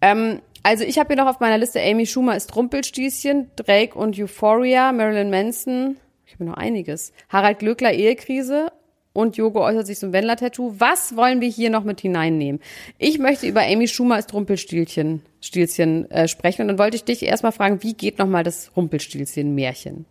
[0.00, 4.18] Ähm, also ich habe hier noch auf meiner Liste Amy Schumer ist Rumpelstilzchen, Drake und
[4.18, 7.12] Euphoria, Marilyn Manson, ich habe noch einiges.
[7.28, 8.68] Harald Glöckler Ehekrise
[9.12, 10.74] und Jogo äußert sich zum Wendler-Tattoo.
[10.78, 12.60] Was wollen wir hier noch mit hineinnehmen?
[12.98, 17.24] Ich möchte über Amy Schumer ist Rumpelstilzchen Stilzchen, äh, sprechen und dann wollte ich dich
[17.24, 20.06] erstmal fragen, wie geht nochmal das Rumpelstilzchen-Märchen?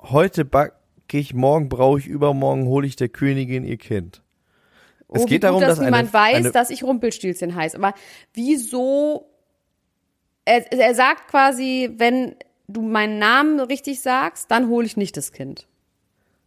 [0.00, 0.74] Heute backe
[1.12, 4.22] ich, morgen brauche ich, übermorgen hole ich der Königin ihr Kind.
[5.08, 7.54] Es oh, geht wie darum, gut, dass, dass niemand eine, weiß, eine, dass ich Rumpelstilzchen
[7.54, 7.76] heiße.
[7.76, 7.94] Aber
[8.34, 9.30] wieso?
[10.44, 12.34] Er, er sagt quasi, wenn
[12.68, 15.66] du meinen Namen richtig sagst, dann hole ich nicht das Kind.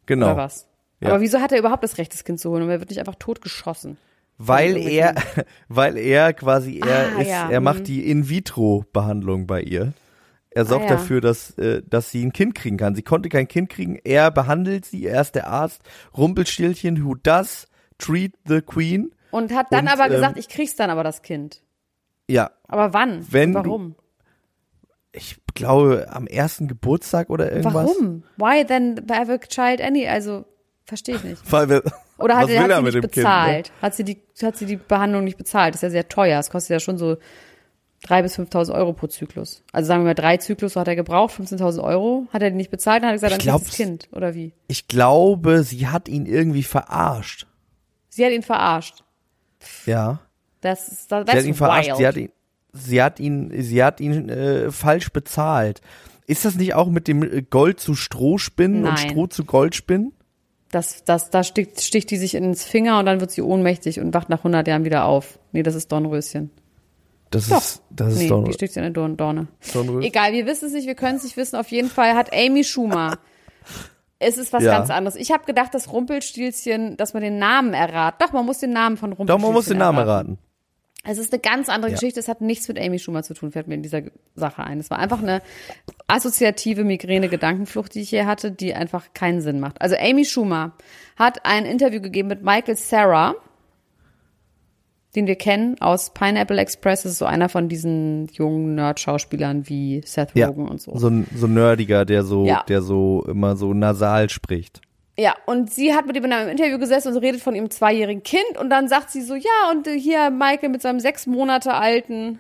[0.06, 0.67] genau, Oder was?
[1.00, 1.10] Ja.
[1.10, 2.64] Aber wieso hat er überhaupt das Recht, das Kind zu holen?
[2.64, 3.98] Und er wird nicht einfach totgeschossen.
[4.38, 5.16] weil er,
[5.68, 9.94] weil er quasi, er Ah, ist, ja, er macht die In-vitro-Behandlung bei ihr.
[10.50, 10.96] Er sorgt Ah, ja.
[10.96, 12.96] dafür, dass, äh, dass sie ein Kind kriegen kann.
[12.96, 14.00] Sie konnte kein Kind kriegen.
[14.04, 15.06] Er behandelt sie.
[15.06, 15.82] Er ist der Arzt.
[16.18, 17.68] Rumpelstilchen, who does
[18.00, 19.12] treat the queen.
[19.30, 21.62] Und hat dann Und, aber ähm, gesagt, ich krieg's dann aber das Kind.
[22.28, 23.26] Ja, Aber wann?
[23.32, 23.96] Wenn du- warum?
[25.12, 27.74] ich glaube am ersten Geburtstag oder irgendwas.
[27.74, 28.24] Warum?
[28.38, 30.08] Why then have a child any?
[30.08, 30.46] Also,
[30.88, 31.52] verstehe ich nicht.
[31.52, 31.84] Weil wir,
[32.18, 33.66] Oder hat, was hat er sie mit nicht bezahlt?
[33.66, 33.76] Kind?
[33.76, 33.82] Ne?
[33.82, 35.74] Hat sie die, hat sie die Behandlung nicht bezahlt?
[35.74, 36.38] Das ist ja sehr teuer.
[36.38, 37.18] Das kostet ja schon so
[38.06, 39.64] 3.000 bis 5.000 Euro pro Zyklus.
[39.72, 42.28] Also sagen wir mal, drei Zyklus hat er gebraucht, 15.000 Euro.
[42.32, 44.08] Hat er die nicht bezahlt, dann hat er gesagt, Ich dann du das Kind.
[44.12, 44.54] Oder wie?
[44.68, 47.48] Ich glaube, sie hat ihn irgendwie verarscht.
[48.10, 49.04] Sie hat ihn verarscht.
[49.86, 50.20] Ja.
[50.62, 51.90] Das ist, das Sie hat ist ihn verarscht.
[51.90, 51.98] wild.
[51.98, 52.32] Sie hat ihn,
[52.74, 55.82] sie hat ihn, sie hat ihn äh, falsch bezahlt.
[56.28, 59.10] Ist das nicht auch mit dem äh, Gold zu Stroh spinnen und Nein.
[59.10, 60.14] Stroh zu Gold spinnen?
[60.78, 64.14] Das, das, da sticht, sticht die sich ins Finger und dann wird sie ohnmächtig und
[64.14, 65.40] wacht nach 100 Jahren wieder auf.
[65.52, 66.52] Nee, das ist Dornröschen.
[67.32, 67.58] Das Doch.
[67.58, 69.48] ist, das ist nee, doch die sticht in eine Dorn Dorne.
[69.74, 70.04] Dornröschen.
[70.04, 71.56] Egal, wir wissen es nicht, wir können es nicht wissen.
[71.56, 73.18] Auf jeden Fall hat Amy Schumer.
[74.20, 74.78] Es ist was Ja.
[74.78, 75.16] ganz anderes.
[75.16, 78.18] Ich habe gedacht, dass Rumpelstilzchen, dass man den Namen erraten.
[78.24, 80.38] Doch, man muss den Namen von Doch, Rumpelstilzchen man muss den Namen erraten.
[81.10, 81.96] Es ist eine ganz andere Ja.
[81.96, 82.20] Geschichte.
[82.20, 84.02] Es hat nichts mit Amy Schumer zu tun, fällt mir in dieser
[84.36, 84.80] Sache ein.
[84.80, 85.42] Es war einfach eine
[86.08, 89.82] assoziative Migräne-Gedankenflucht, die ich hier hatte, die einfach keinen Sinn macht.
[89.82, 90.74] Also Amy Schumer
[91.16, 93.36] hat ein Interview gegeben mit Michael Sarah,
[95.16, 97.04] den wir kennen aus Pineapple Express.
[97.04, 100.48] Das ist so einer von diesen jungen Nerd-Schauspielern wie Seth Ja.
[100.48, 100.96] Rogen und so.
[100.98, 102.64] So ein, so ein nerdiger, der so, Ja.
[102.68, 104.82] der so immer so nasal spricht.
[105.20, 108.22] Ja, und sie hat mit ihm in einem Interview gesessen und redet von ihrem zweijährigen
[108.22, 112.38] Kind und dann sagt sie so, ja, und hier Michael mit seinem sechs Monate alten.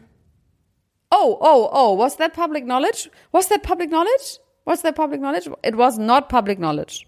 [1.09, 3.09] Oh, oh, oh, was that public knowledge?
[3.32, 4.39] Was that public knowledge?
[4.65, 5.49] Was that public knowledge?
[5.63, 7.05] It was not public knowledge.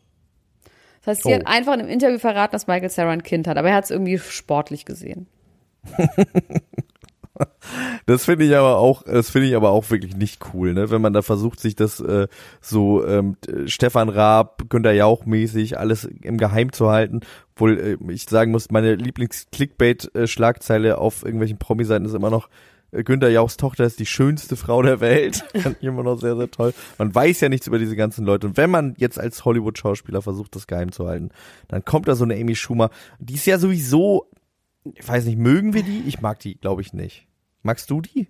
[1.02, 1.36] Das heißt, sie Oh.
[1.36, 3.84] hat einfach in einem Interview verraten, dass Michael Sarah ein Kind hat, aber er hat
[3.84, 5.28] es irgendwie sportlich gesehen.
[8.06, 10.90] Das finde ich aber auch, das finde ich aber auch wirklich nicht cool, ne?
[10.90, 12.28] Wenn man da versucht, sich das äh,
[12.60, 17.20] so ähm, Stefan Raab, Günter Jauch mäßig alles im Geheim zu halten.
[17.54, 22.50] Obwohl äh, ich sagen muss, meine Lieblings-Clickbait-Schlagzeile auf irgendwelchen Promi-Seiten ist immer noch
[22.92, 25.44] äh, Günter Jauchs Tochter ist die schönste Frau der Welt.
[25.56, 26.74] Fand ich immer noch sehr, sehr toll.
[26.98, 28.48] Man weiß ja nichts über diese ganzen Leute.
[28.48, 31.30] Und wenn man jetzt als Hollywood-Schauspieler versucht, das geheim zu halten,
[31.68, 32.90] dann kommt da so eine Amy Schumer.
[33.20, 34.30] Die ist ja sowieso,
[34.84, 36.04] ich weiß nicht, mögen wir die?
[36.08, 37.28] Ich mag die, glaube ich, nicht.
[37.64, 38.28] Magst du die?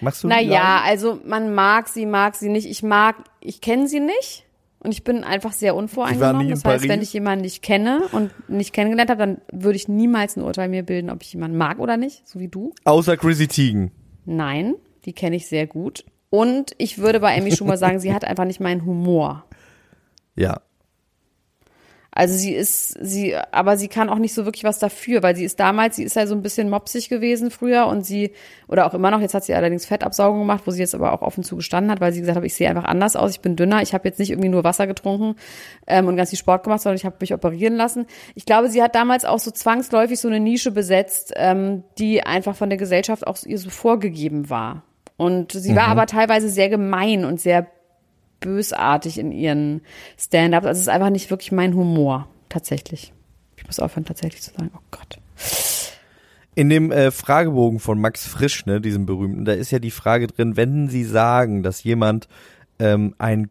[0.00, 0.34] Magst du die?
[0.34, 2.66] Naja, also man mag sie, mag sie nicht.
[2.66, 4.46] Ich mag, ich kenne sie nicht.
[4.80, 6.50] Und ich bin einfach sehr unvoreingenommen.
[6.50, 7.08] Das heißt, wenn Paris?
[7.08, 10.82] ich jemanden nicht kenne und nicht kennengelernt habe, dann würde ich niemals ein Urteil mir
[10.82, 12.74] bilden, ob ich jemanden mag oder nicht, so wie du.
[12.84, 13.92] Außer Chrissy Teigen.
[14.24, 14.74] Nein,
[15.04, 16.04] die kenne ich sehr gut.
[16.30, 19.44] Und ich würde bei Amy Schumer sagen, sie hat einfach nicht meinen Humor.
[20.34, 20.62] Ja.
[22.14, 25.44] Also sie ist, sie, aber sie kann auch nicht so wirklich was dafür, weil sie
[25.44, 28.32] ist damals, sie ist ja so ein bisschen mopsig gewesen früher und sie,
[28.68, 31.22] oder auch immer noch, jetzt hat sie allerdings Fettabsaugung gemacht, wo sie jetzt aber auch
[31.22, 33.80] offen zugestanden hat, weil sie gesagt hat, ich sehe einfach anders aus, ich bin dünner,
[33.80, 35.36] ich habe jetzt nicht irgendwie nur Wasser getrunken
[35.86, 38.04] ähm, und ganz viel Sport gemacht, sondern ich habe mich operieren lassen.
[38.34, 42.56] Ich glaube, sie hat damals auch so zwangsläufig so eine Nische besetzt, ähm, die einfach
[42.56, 44.82] von der Gesellschaft auch ihr so vorgegeben war.
[45.16, 47.68] Und sie war aber teilweise sehr gemein und sehr
[48.42, 49.80] bösartig in ihren
[50.18, 50.66] Stand-ups.
[50.66, 53.12] Also es ist einfach nicht wirklich mein Humor, tatsächlich.
[53.56, 55.18] Ich muss aufhören, tatsächlich zu sagen, oh Gott.
[56.54, 60.26] In dem äh, Fragebogen von Max Frisch, ne, diesem berühmten, da ist ja die Frage
[60.26, 62.28] drin, wenn Sie sagen, dass jemand
[62.78, 63.50] ähm, einen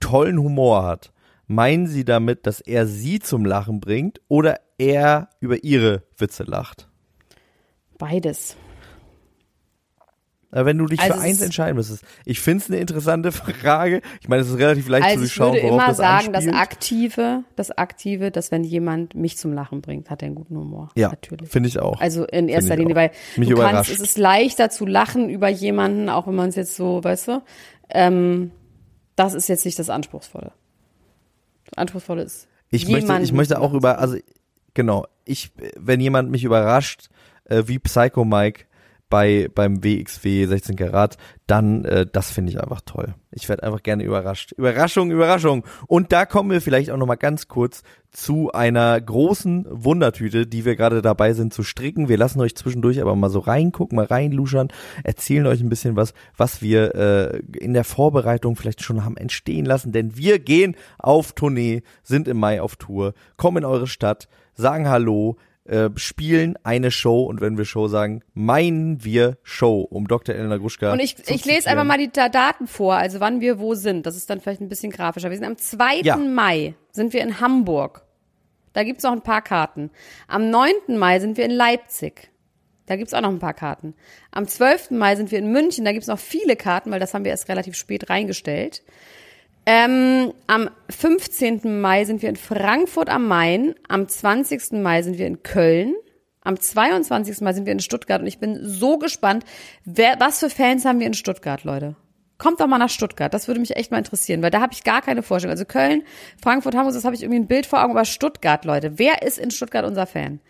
[0.00, 1.12] tollen Humor hat,
[1.46, 6.88] meinen Sie damit, dass er Sie zum Lachen bringt oder er über Ihre Witze lacht?
[7.98, 8.56] Beides.
[10.52, 14.02] Aber wenn du dich Also für eins entscheiden müsstest, ich finde es eine interessante Frage.
[14.20, 16.32] Ich meine, es ist relativ leicht Also zu ich durchschauen, würde worauf immer das sagen,
[16.32, 16.56] das anspielt.
[16.56, 20.90] Aktive, das Aktive, dass wenn jemand mich zum Lachen bringt, hat er einen guten Humor.
[20.96, 21.48] Ja, natürlich.
[21.48, 22.00] finde ich auch.
[22.00, 22.98] Also in erster ich Linie, auch.
[22.98, 26.56] weil Mich du kannst, es ist leichter zu lachen über jemanden, auch wenn man es
[26.56, 27.42] jetzt so, weißt du,
[27.90, 28.50] ähm,
[29.14, 30.52] das ist jetzt nicht das Anspruchsvolle.
[31.66, 34.16] Das Anspruchsvolle ist, Ich möchte, ich möchte auch über, also
[34.74, 37.08] genau, ich, wenn jemand mich überrascht,
[37.44, 38.64] äh, wie Psycho Mike
[39.10, 43.14] bei beim WXW 16 Karat, dann äh, das finde ich einfach toll.
[43.32, 44.52] Ich werde einfach gerne überrascht.
[44.52, 45.64] Überraschung, Überraschung.
[45.86, 47.82] Und da kommen wir vielleicht auch noch mal ganz kurz
[48.12, 52.08] zu einer großen Wundertüte, die wir gerade dabei sind zu stricken.
[52.08, 54.68] Wir lassen euch zwischendurch aber mal so reingucken, mal reinluschern,
[55.04, 59.64] erzählen euch ein bisschen was, was wir äh, in der Vorbereitung vielleicht schon haben entstehen
[59.64, 64.28] lassen, denn wir gehen auf Tournee, sind im Mai auf Tour, kommen in eure Stadt,
[64.54, 65.36] sagen Hallo,
[65.70, 70.34] äh, spielen eine Show und wenn wir Show sagen, meinen wir Show, um Dr.
[70.34, 73.58] Elena Gruschka Und ich, ich lese einfach mal die Da- Daten vor, also wann wir
[73.58, 74.04] wo sind.
[74.04, 75.30] Das ist dann vielleicht ein bisschen grafischer.
[75.30, 76.00] Wir sind am 2.
[76.02, 76.16] Ja.
[76.16, 78.02] Mai sind wir in Hamburg.
[78.72, 79.90] Da gibt's noch ein paar Karten.
[80.28, 80.72] Am 9.
[80.98, 82.30] Mai sind wir in Leipzig.
[82.86, 83.94] Da gibt's auch noch ein paar Karten.
[84.32, 84.90] Am 12.
[84.90, 85.84] Mai sind wir in München.
[85.84, 88.82] Da gibt's noch viele Karten, weil das haben wir erst relativ spät reingestellt.
[89.72, 91.80] Ähm, am 15.
[91.80, 93.76] Mai sind wir in Frankfurt am Main.
[93.86, 94.72] Am 20.
[94.82, 95.94] Mai sind wir in Köln.
[96.42, 97.40] Am 22.
[97.40, 98.20] Mai sind wir in Stuttgart.
[98.20, 99.44] Und ich bin so gespannt,
[99.84, 101.94] wer, was für Fans haben wir in Stuttgart, Leute?
[102.36, 103.32] Kommt doch mal nach Stuttgart.
[103.32, 105.52] Das würde mich echt mal interessieren, weil da habe ich gar keine Vorstellung.
[105.52, 106.02] Also Köln,
[106.42, 107.92] Frankfurt, Hamburg, das habe ich irgendwie ein Bild vor Augen.
[107.92, 110.40] Aber Stuttgart, Leute, wer ist in Stuttgart unser Fan?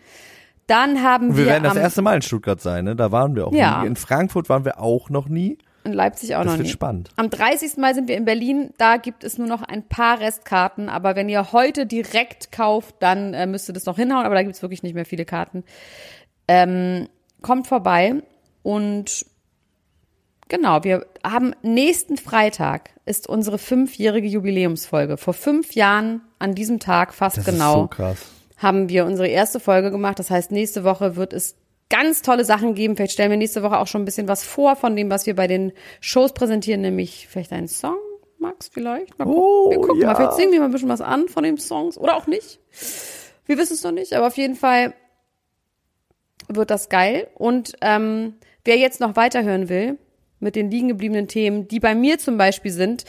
[0.65, 2.95] Dann haben Wir wir, werden das erste Mal in Stuttgart sein, ne?
[2.95, 3.81] Da waren wir auch Ja.
[3.81, 3.87] nie.
[3.87, 5.59] In Frankfurt waren wir auch noch nie.
[5.83, 6.71] In Leipzig auch Das noch wird nie.
[6.73, 7.09] spannend.
[7.15, 7.77] Am 30.
[7.77, 8.71] Mai sind wir in Berlin.
[8.77, 10.89] Da gibt es nur noch ein paar Restkarten.
[10.89, 14.25] Aber wenn ihr heute direkt kauft, dann äh, müsste das noch hinhauen.
[14.25, 15.63] Aber da gibt es wirklich nicht mehr viele Karten.
[16.47, 17.07] Ähm,
[17.41, 18.15] kommt vorbei.
[18.63, 19.25] Und
[20.49, 25.17] genau, wir haben nächsten Freitag ist unsere fünfjährige Jubiläumsfolge.
[25.17, 28.17] Vor fünf Jahren an diesem Tag fast Das genau ist so krass.
[28.57, 30.19] haben wir unsere erste Folge gemacht.
[30.19, 31.55] Das heißt, nächste Woche wird es
[31.91, 32.95] ganz tolle Sachen geben.
[32.95, 35.35] Vielleicht stellen wir nächste Woche auch schon ein bisschen was vor von dem, was wir
[35.35, 37.97] bei den Shows präsentieren, nämlich vielleicht einen Song,
[38.39, 39.19] Max, vielleicht.
[39.19, 39.39] Mal gucken.
[39.39, 40.07] Oh, wir gucken ja.
[40.07, 42.59] mal, vielleicht singen wir mal ein bisschen was an von den Songs oder auch nicht.
[43.45, 44.93] Wir wissen es noch nicht, aber auf jeden Fall
[46.47, 47.27] wird das geil.
[47.35, 48.35] Und ähm,
[48.65, 49.99] wer jetzt noch weiterhören will
[50.39, 53.05] mit den liegen gebliebenen Themen, die bei mir zum Beispiel sind,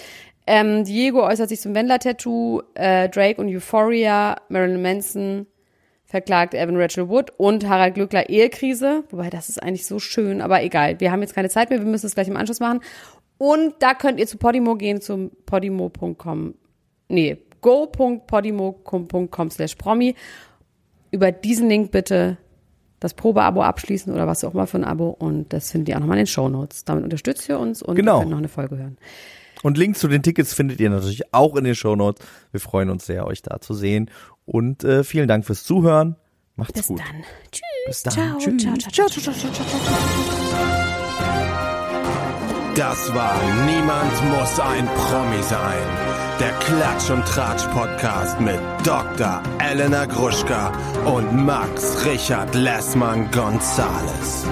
[0.47, 5.47] ähm, Diego äußert sich zum Wendler-Tattoo, äh, Drake und Euphoria, Marilyn Manson
[6.13, 9.03] verklagt Evan Rachel Wood und Harald Glückler Ehekrise.
[9.09, 11.01] Wobei, das ist eigentlich so schön, aber egal.
[11.01, 12.81] Wir haben jetzt keine Zeit mehr, wir müssen es gleich im Anschluss machen.
[13.39, 16.55] Und da könnt ihr zu Podimo gehen, zum podimo.com,
[17.09, 20.15] nee, go.podimo.com slash promi.
[21.11, 22.37] Über diesen Link bitte
[23.01, 26.01] das Probeabo abschließen oder was auch immer für ein Abo und das findet ihr auch
[26.01, 26.85] nochmal in den Shownotes.
[26.85, 28.19] Damit unterstützt ihr uns und Genau.
[28.19, 28.99] könnt noch eine Folge hören.
[29.63, 32.25] Und Links zu den Tickets findet ihr natürlich auch in den Shownotes.
[32.51, 34.11] Wir freuen uns sehr, euch da zu sehen.
[34.45, 36.17] Und äh, vielen Dank fürs Zuhören.
[36.57, 37.01] Macht's Bis gut.
[37.01, 37.23] dann.
[37.51, 37.63] Tschüss.
[37.87, 38.13] Bis dann.
[38.13, 38.63] Ciao, Tschüss.
[38.63, 40.83] ciao, ciao, ciao, ciao, ciao, ciao, ciao.
[42.75, 43.35] Das war
[43.67, 45.83] Niemand muss ein Promi sein.
[46.41, 49.43] Der Klatsch und Tratsch Podcast mit Dr.
[49.59, 50.73] Elena Gruschka
[51.05, 54.47] und Max Richard Lessmann Gonzales.